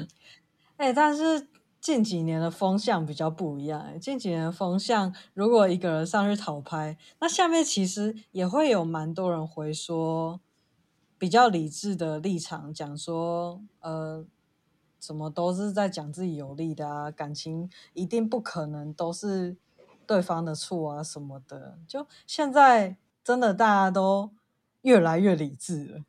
[0.77, 1.49] 哎、但是。
[1.87, 3.97] 近几年的风向比较不一样。
[3.97, 10.41] 近几年的风向，如果一个人上去讨拍，那下面其实也会有蛮多人回说
[11.17, 14.25] 比较理智的立场，讲说，呃，
[14.99, 19.55] 怎么都是在讲自己有利的啊，感情一定不可能都是
[20.05, 21.79] 对方的错啊什么的。
[21.87, 24.31] 就现在真的大家都
[24.81, 26.01] 越来越理智了。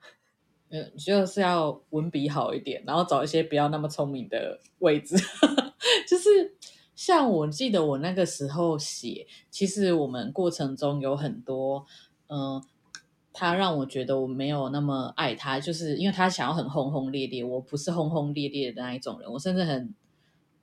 [0.71, 5.17] 嗯，就是要文笔好一点，然后找一些不要那么聪明的位置。
[6.07, 6.57] 就是
[6.95, 11.87] 像我记得我那个时候写，其实我们过程中有很多，
[12.29, 12.63] 嗯、
[13.33, 19.95] 他让我觉得我没有那么爱他，就是因为他想要很轰轰烈烈，我不是轰轰烈烈的那一种人，我甚至很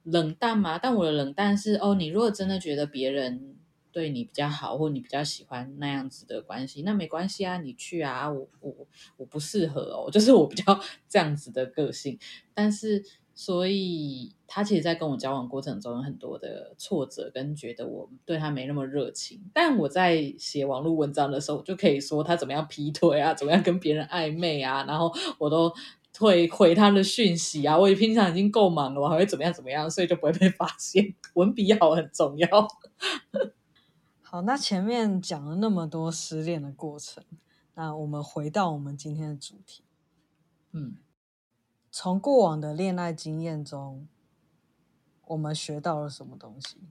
[0.03, 0.77] 冷淡嘛。
[0.77, 3.54] 但我的冷淡是，哦，你如果真的觉得别人。
[3.95, 10.77] 对你比较好，或你比较喜欢那样子的关系，那没关系啊，你去啊，我我我不适合哦， 就是我比较
[11.07, 12.19] 这样子的个性。
[12.53, 13.01] 但是，
[13.33, 19.41] 所以他其实，在跟我交往过程中有很多的挫折，跟觉得我对他没那么热情。
[19.53, 25.73] 但我在写网络文章的时候，就可以说他怎么样劈腿啊，怎么样跟别人暧昧啊，然后我都
[26.19, 27.77] 会回他的讯息啊。
[27.77, 31.13] 我也平常已经够忙了，我还会怎么样怎么样，所以就不会被发现。
[31.35, 32.47] 文笔好很重要。
[34.35, 37.23] 好，那前面讲了那么多失恋的过程，
[37.73, 39.85] 那我们回到我们今天的主题。
[40.73, 40.97] 嗯，
[41.89, 44.09] 从过往的恋爱经验中，
[45.27, 46.81] 我们学到了什么东西？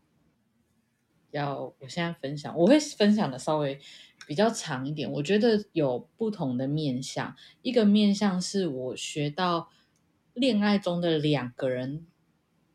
[1.33, 3.79] 要我现在分享，我会分享的稍微
[4.27, 5.13] 比较长一点。
[5.13, 9.69] 我觉得有不同的面向，一个面向是我学到
[10.33, 12.07] 恋爱中的两个人。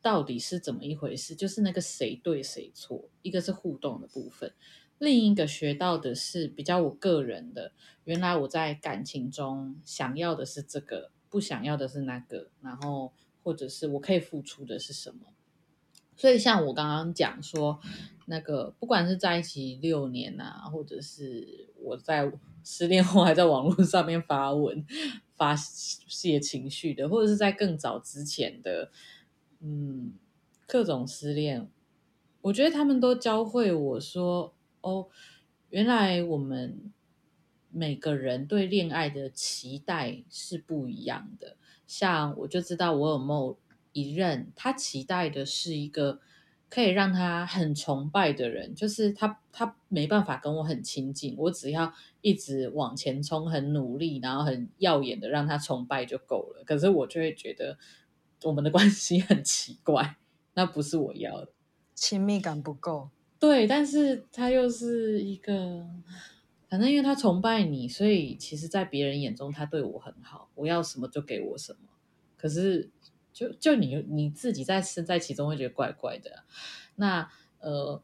[0.01, 1.35] 到底是怎么一回事？
[1.35, 4.53] 就是那个谁对谁错，一个是互动的部分，
[4.97, 7.73] 另一个学到的是比较我个人的。
[8.05, 13.11] 原来我在感情中想要的是这个，不想要的是那个，然后
[13.43, 15.33] 或者是我可以付出的是什么。
[16.15, 17.79] 所以像我刚刚讲说，
[18.25, 22.31] 那个不管是在一起六年啊，或者是我在
[22.63, 24.85] 失恋后还在网络上面发文
[25.35, 28.91] 发泄情绪的，或者是在更早之前的。
[29.61, 30.13] 嗯，
[30.65, 31.69] 各种失恋，
[32.41, 35.09] 我觉得他们都教会我说：“哦，
[35.69, 36.93] 原来我们
[37.69, 41.57] 每个人对恋爱的期待是不一样的。
[41.85, 43.57] 像我就知道我有某
[43.91, 46.21] 一任，他期待的是一个
[46.69, 56.63] 可以让他很崇拜的人，就是他他没办法跟我很亲近，我只要一直往前冲，很努力，然后很耀眼的让他崇拜就够了。
[56.63, 57.77] 可是我就会觉得。”
[58.43, 60.15] 我们的关系很奇怪，
[60.53, 61.51] 那不是我要的，
[61.93, 63.09] 亲密感不够。
[63.37, 65.85] 对，但是他又是一个，
[66.69, 71.79] 反正因为他崇拜你，所以其实，在别人眼中，他对我很好，我要什么就给我什么。
[72.37, 72.89] 可是
[73.33, 76.43] 就，就就你你自己在身在其中，会觉得怪怪的啊。
[76.95, 78.01] 那呃，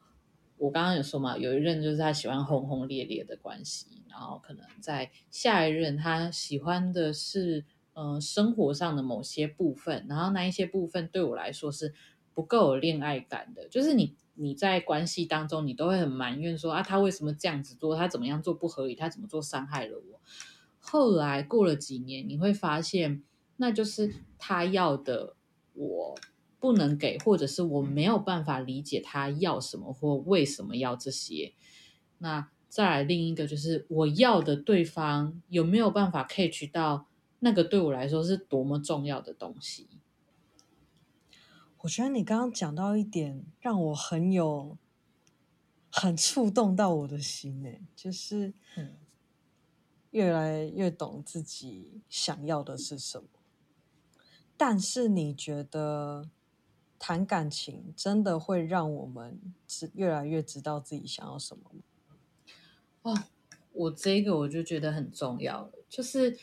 [0.58, 7.64] 我刚刚有说嘛，有一任就是他喜欢轰轰烈烈的关系，然后可能在下一任，他喜欢的是。
[7.98, 11.94] 嗯、生活上的某些部分，然后那一些部分对我来说是
[12.34, 13.70] 不够有恋爱感的。
[13.70, 17.96] 就是你你在关系当中，你都会很埋怨说啊，他为什么这样子做？
[17.96, 18.96] 他怎么样做不合理？
[18.96, 20.20] 他怎么做伤害了我？
[20.82, 23.24] 后来过了几年，你会发现，
[23.56, 25.38] 那就是他要的
[25.74, 26.16] 我
[26.60, 31.54] 不能给，或者是我没有办法理解他要什么或为什么要这些。
[32.18, 37.08] 那再来另一个就是我要的对方有没有办法 catch 到？
[37.46, 39.88] 那个对我来说是多么重要的东西。
[41.82, 44.80] 我觉得你刚刚讲到一点，让我很有
[45.92, 48.56] 很触动到我的心诶，就是
[50.10, 53.30] 越来越懂自己想要的是什么。
[54.58, 56.28] 但是你觉得
[56.98, 61.84] 谈感情真的会让我们知越来越知道自己想要什么吗？
[63.04, 63.24] 哦，
[63.74, 66.40] 我这个我就觉得很重要了，就是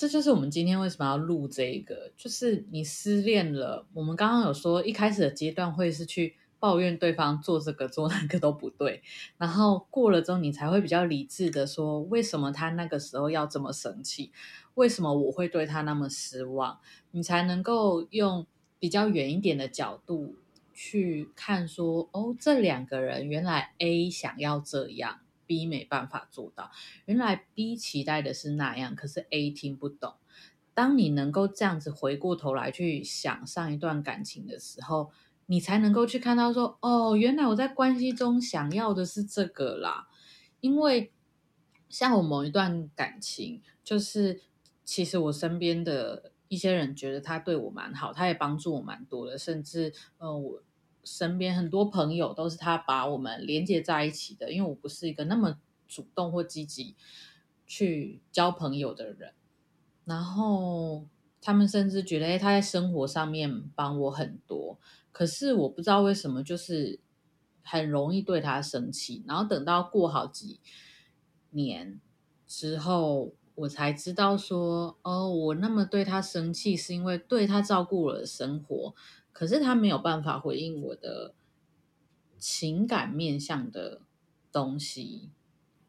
[0.00, 6.36] 这就是我们今天为什么要录这个，就是你失恋了，我们刚刚有说一开始的阶段会是去。
[6.58, 9.02] 抱怨对方做这个做那个都不对，
[9.38, 14.30] 然后过了之后，你才会比较理智的说，为什么他那个时候要这么生气？
[14.74, 16.78] 为什么我会对他那么失望？
[17.12, 18.46] 你才能够用
[18.78, 20.34] 比较远一点的角度
[20.74, 25.20] 去看说，哦，这两个人原来 A 想要这样
[25.50, 26.70] ，B 没办法做到，
[27.06, 30.14] 原来 B 期待的是那样，可是 A 听不懂。
[30.74, 35.10] 当你能够这样子回过头来去想上一段感情的时候，
[35.46, 40.06] 你才能够去看到说，哦，原来我在关系中想要的是这个啦。
[40.60, 41.12] 因为
[41.88, 44.40] 像我某一段感情，就是
[44.84, 50.62] 其实我身边的一些人觉得他对我蛮好，他也帮助我蛮多的，甚至呃，我
[51.04, 54.52] 身边很多朋友都是他把我们连接在一起的。
[54.52, 56.94] 因为我不是一个那么主动或积极
[57.66, 59.32] 去交朋友的人，
[60.04, 61.06] 然后
[61.40, 64.78] 他们甚至觉得，哎，他在生活上面帮我很多。
[65.12, 67.00] 可是我不知道为什么，就是
[67.62, 70.60] 很容易对他生气，然后等到过好几
[71.50, 72.00] 年
[72.46, 78.94] 之后，我才知道说，哦，我那么对他生气，是因为对他照顾了生活，
[79.32, 81.34] 可是他没有办法回应我的
[82.38, 84.00] 情感面向的
[84.52, 85.30] 东西，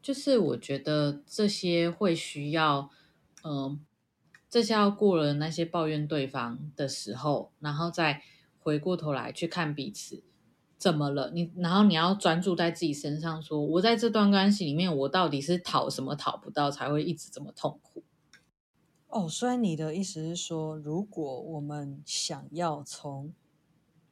[0.02, 2.90] 就是我觉得这些会需要，
[3.44, 3.80] 嗯、呃，
[4.50, 8.24] 这些要过了那些抱怨对方的时候，然后再。
[8.64, 10.22] 回过头来去看彼此
[10.82, 11.30] 怎么了？
[11.30, 18.04] 你然后你要专注在自己身上说，说我在这段关系里面，我到底是讨什么讨不到，才会一直这么痛苦？
[19.10, 23.32] 哦，所以你的意思是说，如果我们想要从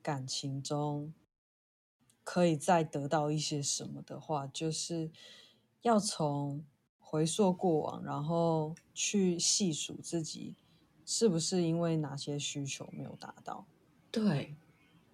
[0.03, 1.11] 感情中
[2.23, 5.09] 可以再得到一些什么的话，就是
[5.81, 6.63] 要从
[6.99, 10.53] 回溯过往，然后去细数自己
[11.03, 13.65] 是不是因为哪些需求没有达到。
[14.11, 14.55] 对，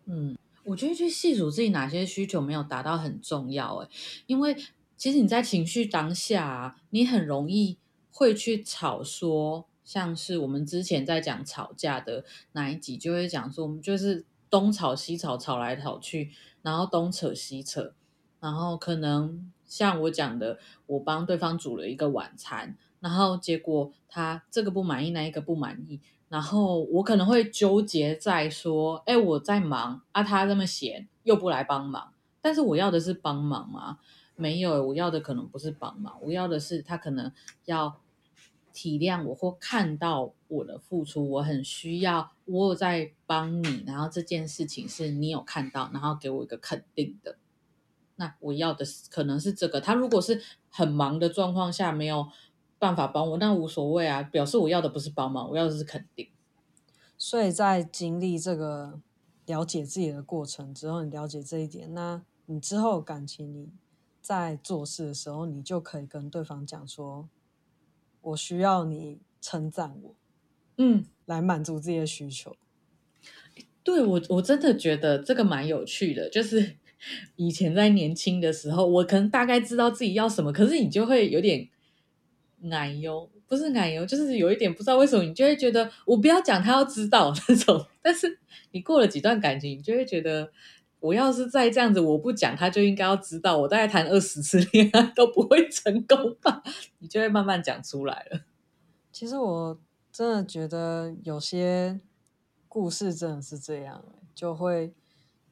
[0.03, 3.89] 嗯，我觉得去细数自己哪些需求没有达到很重要诶，
[4.25, 4.55] 因为
[4.97, 7.77] 其实你在情绪当下啊，你很容易
[8.11, 17.93] 会去吵说，像是我们之前在讲吵架的那一集，就会讲说，我们就是东吵西吵，吵来吵去，然后东扯西扯，
[18.39, 20.57] 然后可能像我讲的，
[20.87, 25.99] 我帮对方煮了一个晚餐，然后结果他这个不满意，那一个不满意。
[26.35, 32.11] 然后我可能会纠结在说，哎，我在忙啊，他这么闲又不来帮忙，
[32.41, 33.99] 但是我要的是帮忙吗？
[34.35, 37.31] 没有，我要的可能不是帮忙，我要的是他可能
[37.63, 38.01] 要
[38.73, 47.37] 体谅我或看到我的付出，我很需要，我有在帮你，然后这件事情是你有看到，然后给我一个肯定的。
[48.17, 52.27] 那我要的是可能是这个，他如果是很忙的状况下没有。
[52.85, 56.29] 办法帮我，那无所谓啊，表示我要的不是帮忙，我要的是肯定。
[57.17, 58.99] 所以在经历这个
[59.47, 63.69] 了解自己的过程之后，你了解这一点，那你之后感情你
[64.21, 67.27] 在做事的时候，你就可以跟对方讲说
[68.21, 70.15] ：“我需要你称赞我，
[70.77, 72.55] 嗯，来满足自己的需求。”
[73.81, 76.75] 对，我我真的觉得这个蛮有趣的，就是
[77.35, 81.67] 以前在年轻的时候，我可能大概知道自己要什么，可是你就会有点。
[82.61, 87.85] 奶油不是奶油，就是有一点不知道为什么，你就会觉得我不要讲，他要知道那种。
[88.01, 88.39] 但是
[88.71, 90.51] 你过了几段感情，你就会觉得，
[90.99, 93.57] 我要是再这样子，我不讲，他就应该要知道。
[93.57, 96.63] 我大概谈二十次恋爱都不会成功吧？
[96.99, 98.41] 你就会慢慢讲出来了。
[99.11, 99.79] 其实我
[100.11, 101.99] 真的觉得有些
[102.67, 104.03] 故事真的是这样，
[104.33, 104.93] 就会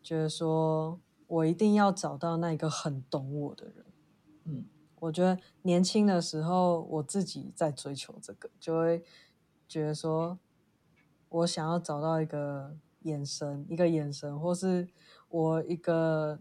[0.02, 3.83] 觉得说我一定要找到那个很懂我的人，
[5.04, 9.04] 我觉得年轻的时候，我自己在追求这个，就会
[9.68, 10.40] 觉得说，
[11.28, 14.88] 我想要找到一个眼神，一个眼神，或是
[15.28, 16.40] 我一个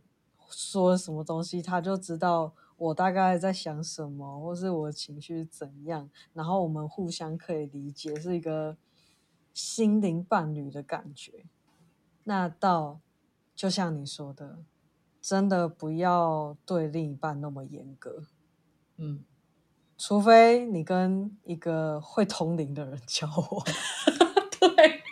[0.49, 8.77] 说什么东西，他就知道我大概在想什么，或是我情绪怎样，然后我们互相可以理解，是一个
[9.53, 11.47] 心灵伴侣的感觉。
[12.23, 13.01] 那到
[13.57, 14.59] 就像你说的，
[15.21, 18.23] 真的不要对另一半那么严格。
[18.97, 19.25] 嗯，
[19.99, 23.65] 除非你跟一个会通灵的人交往，
[24.61, 25.03] 对，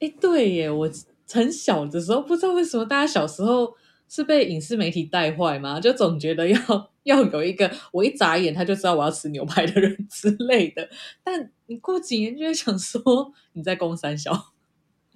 [0.00, 0.90] 哎，对耶，我
[1.32, 3.74] 很小的时候不知道为什么大家小时候
[4.08, 5.78] 是被影视媒体带坏嘛？
[5.80, 6.58] 就总觉得要
[7.04, 10.88] 要有一个我一眨眼他就知道我要吃牛排的人之类的。
[11.22, 14.52] 但你过几年就会想说你在攻三小，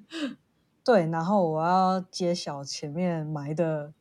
[0.85, 3.93] 对，然后我要揭晓前面埋的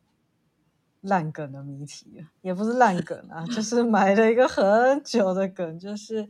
[1.04, 6.26] 烂梗的谜题，也不是烂梗啊，就是埋了一个很久的梗，就是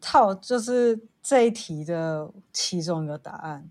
[0.00, 3.70] 套，就是这一题的其中一个答案。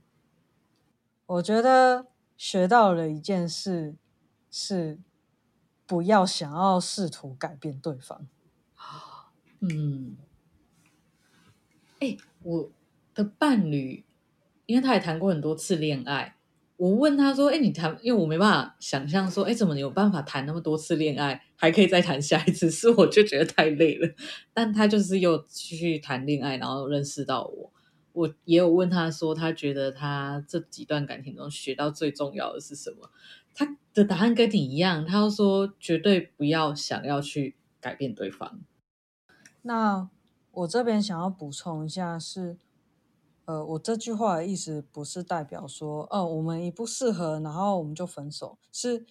[1.28, 3.96] 我觉得学到了一件事
[4.50, 5.00] 是，
[5.86, 8.28] 不要想要试图改变对方。
[9.60, 10.18] 嗯，
[12.00, 12.72] 哎、我
[13.14, 14.04] 的伴侣，
[14.66, 16.36] 因为他也谈过很多次恋爱，
[16.82, 17.96] 我问他说：“哎、你谈？
[18.02, 22.72] 因为我没办法想象说，哎、怎么你有办法谈那么多次恋爱，还可以再谈下一次？
[22.72, 24.10] 是我就觉得太累了。
[24.52, 27.72] 但他就是又继续谈恋爱，然后认识到我。”
[28.14, 33.12] 我也有问他说，他觉得他这几段感情中学到最重要的是什么？
[33.54, 38.60] 他的答案跟你一样，他说绝对不要想要去改变对方。
[39.62, 40.10] 那
[40.52, 42.58] 我这边想要补充一下是，
[43.46, 49.06] 呃，我这句话的意思不是代表说，哦，我们一不适合，然后我们就分手，是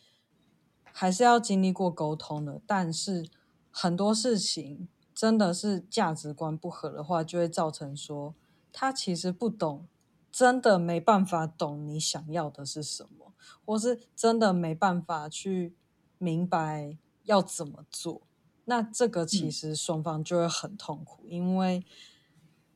[0.92, 2.60] 还是要经历过沟通的。
[2.66, 3.28] 但是
[3.70, 8.34] 很多事情真的是价值观不合的话，就会造成说。
[8.72, 9.88] 他其实不懂，
[10.30, 13.32] 真的没办法懂你想要的是什么，
[13.64, 15.74] 或是真的没办法去
[16.18, 18.22] 明白要怎么做。
[18.66, 21.84] 那这个其实双方就会很痛苦，嗯，因为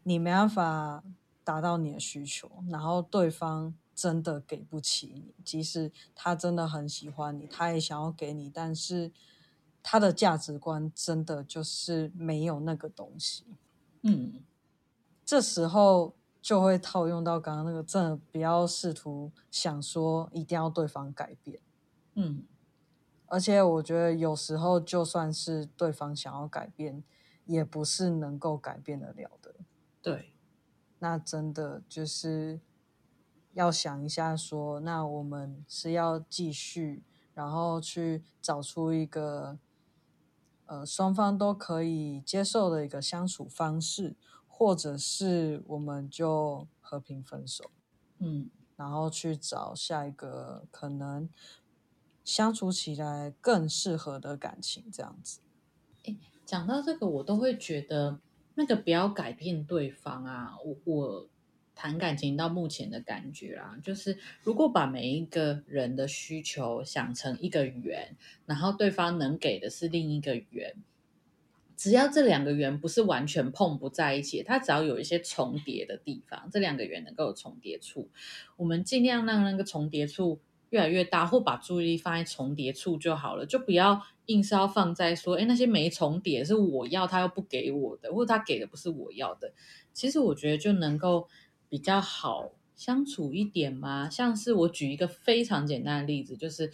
[0.02, 1.04] 你没办法
[1.44, 9.12] 达到你的需求，然后对方真的给不起你，即使他真的很喜欢你，他也想要给你，但是
[9.82, 13.44] 他的价值观真的就是没有那个东西。
[14.02, 14.42] 嗯。
[15.26, 21.58] 这时候就会套用到刚刚那个，真的不要试图想说一定要对方改变，
[22.12, 22.44] 嗯，
[23.24, 27.02] 而且我觉得有时候就算是对方想要改变，
[27.46, 29.54] 也不是能够改变得了的。
[30.02, 30.33] 对，
[31.04, 32.58] 那真的就是
[33.52, 37.02] 要想一下说，那我们是要继续，
[37.34, 39.58] 然后去找出一个
[40.64, 44.16] 呃双方都可以接受的一个相处方式。
[44.56, 47.72] 或者是我们就和平分手，
[48.20, 51.28] 嗯，然后去找下一个可能
[52.22, 55.40] 相处起来更适合的感情，这样子。
[56.04, 58.20] 诶，讲到这个，我都会觉得
[58.54, 60.54] 那个不要改变对方啊。
[60.64, 61.28] 我我
[61.74, 70.76] 谈感情到目前的感觉啊，就是如果把每一个人的需求想成一个圆，然后对方能给的是另一个圆。
[71.76, 78.08] 只要这两个圆不是完全碰不在一起，它只要有一些重叠的地方，这两个圆能够有重叠处，
[78.56, 80.38] 我们尽量让那个重叠处
[80.74, 89.52] 越来越大，或把注意力放在重叠处就好了，就不要硬是要放在说，哎，那些没重叠是我要，他又不给我的，或者他给的不是我要的。
[89.92, 91.28] 其实我觉得就能够
[91.68, 94.10] 比较好相处一点嘛。
[94.10, 96.72] 像是我举一个非常简单的例子，就是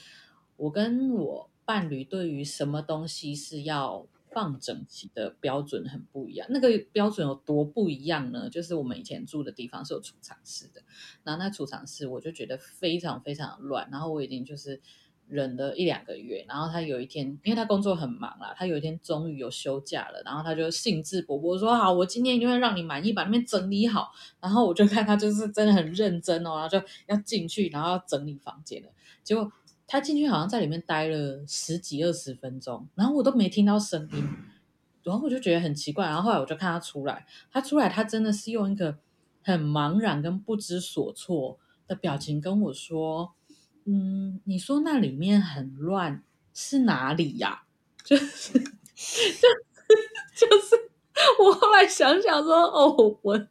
[0.56, 4.06] 我跟我伴侣对于什么东西是要。
[4.32, 8.48] 放整齐的标准很不一样，那个标准有多不一样呢？
[8.48, 10.82] 就是我们以前住的地方是有储藏室的，
[11.24, 14.80] 然后那储藏室我就觉得非常非常乱，然后我已经就是
[15.26, 28.88] 忍了一两个月，然后他有一天，因为他工作很忙啦，他有一天终于有休假了，然后他就兴致勃勃说：“好，我今天一定会让你满意，把那边整理好。”然后我就看他就是真的很认真哦，然后就要进去，然后要整理房间了，
[29.22, 29.52] 结果。
[29.92, 34.24] 他进去好像在里面待了十几二十分钟，然后我都没听到声音，
[35.02, 36.06] 然后我就觉得很奇怪。
[36.06, 38.96] 然后后来我就看他出来，他出来，他真的是用一个
[39.42, 43.32] 很茫然跟不知所措的表情跟我说
[43.84, 46.22] ：“嗯，你说那里面很乱
[46.54, 47.64] 是哪里呀？”
[48.06, 50.76] 就是， 就，就是
[51.42, 53.48] 我后来想想说：“哦，我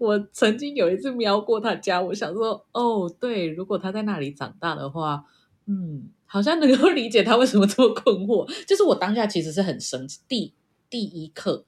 [0.00, 5.26] 我曾经有一次瞄过他家，我想说，哦，对，如果他在那里长大的话。”
[5.66, 8.46] 嗯，好像能够理解他为什么这么困惑。
[8.64, 10.54] 就是我当下其实是很生气，第
[10.88, 11.64] 第一刻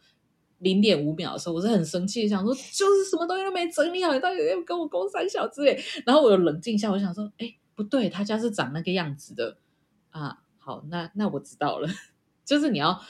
[0.59, 5.81] 零点五秒的时候，我是很生气，想说就是什么东西都没整理好，你到底要跟我攻三小之类。
[6.07, 9.59] 然后我又冷静一下，我想说，哎，不对，他家是长那个样子的
[10.11, 10.39] 啊。
[10.59, 11.89] 好，那那我知道了，
[12.45, 13.01] 就是你要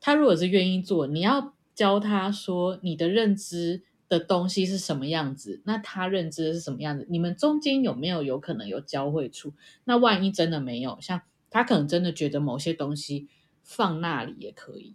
[0.00, 3.82] 他如果是愿意做，你要教他说你的认知。
[4.18, 5.60] 的东西是什么样子？
[5.64, 7.06] 那他认知的是什么样子？
[7.10, 9.52] 你们中间有没有有可能有交汇处？
[9.84, 13.28] 那万一真的没有，像他可能真的觉得某些东西
[13.62, 14.94] 放那里也可以。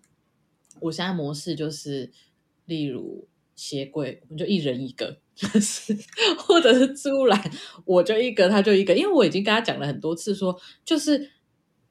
[0.80, 2.11] 我现在模式就是，
[2.65, 5.97] 例如鞋柜，我们就一人一个， 就是
[6.38, 7.51] 或者是置物篮，
[7.84, 8.95] 我就一个，他就一个。
[8.95, 11.30] 因为我已经跟他讲了很多次说，说就是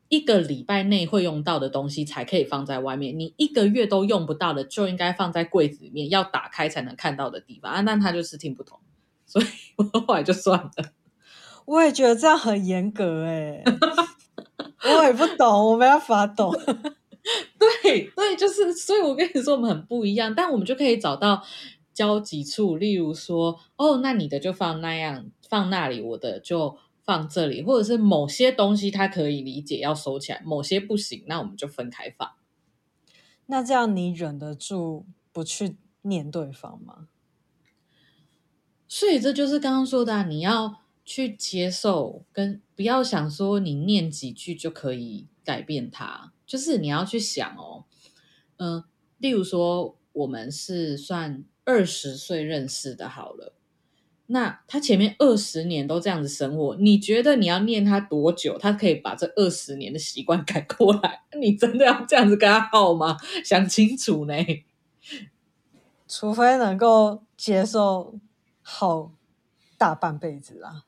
[0.08, 7.82] 一个礼拜内会用到的东西才可以放在外面，你一个月都用不到的就应该放在柜子里面，要打开才能看到的地方啊。
[7.82, 8.78] 但他就是听不懂，
[9.26, 9.44] 所以
[9.76, 10.72] 我后来就算了。
[11.66, 13.62] 我也觉得这样很严格哎，
[14.96, 16.54] 我也不懂，我没办法懂。
[17.84, 21.42] 对对，就是，所以我跟你说，我们很不一样，但我们就可以找到
[21.92, 22.78] 交集处。
[22.78, 26.78] 例如说，哦，那你的就放那样，放那里，我的就。
[27.08, 32.32] 放这里，或者是某些东西他可以理解要收起来，某些不行，那我们就分开放。
[33.46, 37.08] 那这样你忍得住不去念对方吗？
[38.86, 47.86] 所以这就是刚刚说的啊，你要去接受，跟不要想说你念几句就可以改变他，就是你要去想哦，
[48.58, 48.84] 嗯、呃，
[49.16, 53.54] 例如说我们是算二十岁认识的，好了。
[54.30, 61.22] 那他前面二十年都这样子生活，你觉得你要念他多久，他可以把这二十年的习惯改过来？
[61.40, 63.16] 你真的要这样子跟他耗吗？
[63.44, 64.34] 想清楚呢。
[66.06, 68.18] 除非能够接受
[68.62, 69.12] 耗
[69.76, 70.84] 大半辈子啊。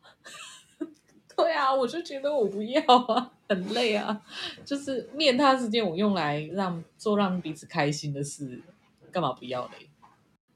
[1.36, 4.20] 对啊，我就觉得我不要啊，很累啊。
[4.64, 8.62] 就是念他时间，我用来让做让彼此开心的事，
[9.10, 9.89] 干嘛不要嘞？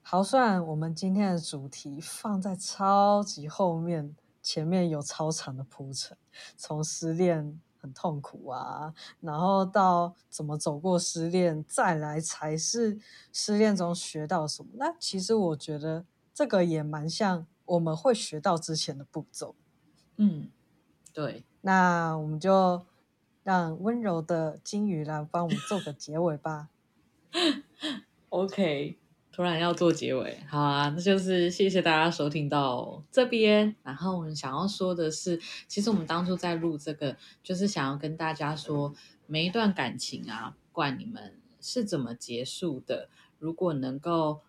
[0.07, 6.15] 好，虽然我们今天的主题放在超级后面，前面有超长的铺陈，
[6.59, 13.01] 从失恋很痛苦啊，然后到怎么走过失恋，再来才是
[13.33, 14.69] 失恋中学到什么。
[14.75, 19.55] 那其实我觉得这个也蛮像我们会学到之前的步骤。
[20.17, 20.51] 嗯，
[21.15, 21.45] 对。
[21.63, 22.85] 那我们就
[23.43, 26.69] 让温柔的金鱼来帮我们做个结尾吧。
[28.29, 28.99] OK。
[29.35, 33.75] 突然要做结尾，好啊，那就是谢谢大家收听到这边。
[33.83, 38.95] 然后我们想要说的是，其实我们当初在录这个，就是想要跟大家说，
[39.27, 43.09] 每一段感情啊，不管你们是怎么结束的，
[43.41, 44.43] 如果能够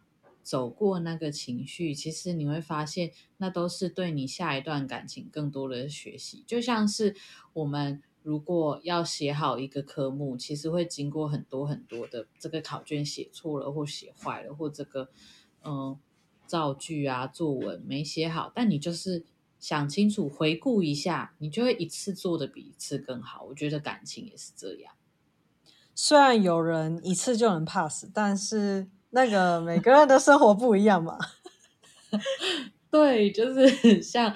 [0.44, 6.44] 走过那个情绪，其实你会发现，那都是对你下一段感情更多的学习。
[6.46, 7.16] 就像是
[7.54, 8.04] 我们。
[8.26, 15.12] 如果要写好一个科目，其实会经过很多很多的这个考卷写错了或写坏了，或这个
[15.64, 15.96] 嗯
[16.48, 19.24] 造句啊作文没写好，但你就是
[19.60, 23.44] 想清楚回顾一下，你就会一次做的比一次更好。
[23.44, 24.96] 我觉得感情也是这样，
[25.94, 31.20] 虽然有人一次就能 pass，但是那个每个人的生活不一样嘛。
[32.90, 34.36] 对，就是 像。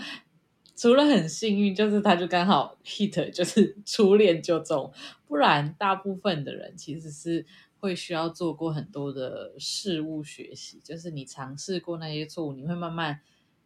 [0.79, 4.89] 除了很幸运，就是他就刚好 hit，就是初恋就中，
[5.27, 7.45] 不然大部分的人其实是
[7.81, 13.19] 会需要做过很多的事物学习，就是你尝试过那些错误，你会慢慢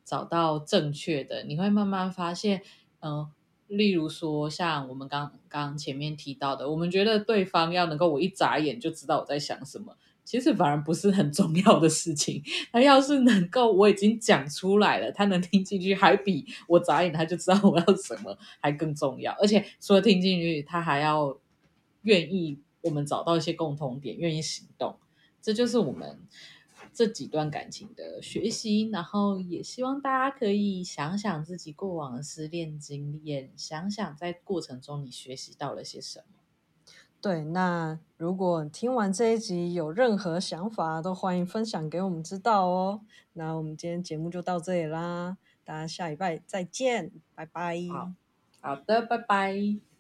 [0.04, 2.64] 找到正确的，你会慢慢发现，
[3.02, 3.30] 嗯、
[3.68, 9.96] 例如说像我们刚刚前面提到的，我们觉得对方要能够我一眨眼就知道我在想什么。
[10.26, 19.34] 其实反而不是很重要的事情，他要是能够我已经讲出来了，他能听进去，还比我眨眼他就知道我要什么还更重要。
[19.34, 21.38] 而且除了听进去，他还要
[22.04, 24.98] 愿意我们找到一些共同点，愿意行动。
[25.42, 26.20] 这就是我们
[26.94, 28.90] 这几段感情的学习。
[28.92, 36.43] 然后也希望大家可以想想自己过往的失恋经验，想想在过程中你学习到了些什么。
[37.24, 43.00] 对，那如果听完这一集有任何想法，都欢迎分享给我们知道哦。
[43.32, 47.78] 那我们今天节目就到这里啦，大家下礼拜再见，拜拜。
[47.90, 48.12] 好，
[48.60, 49.93] 好的，拜拜。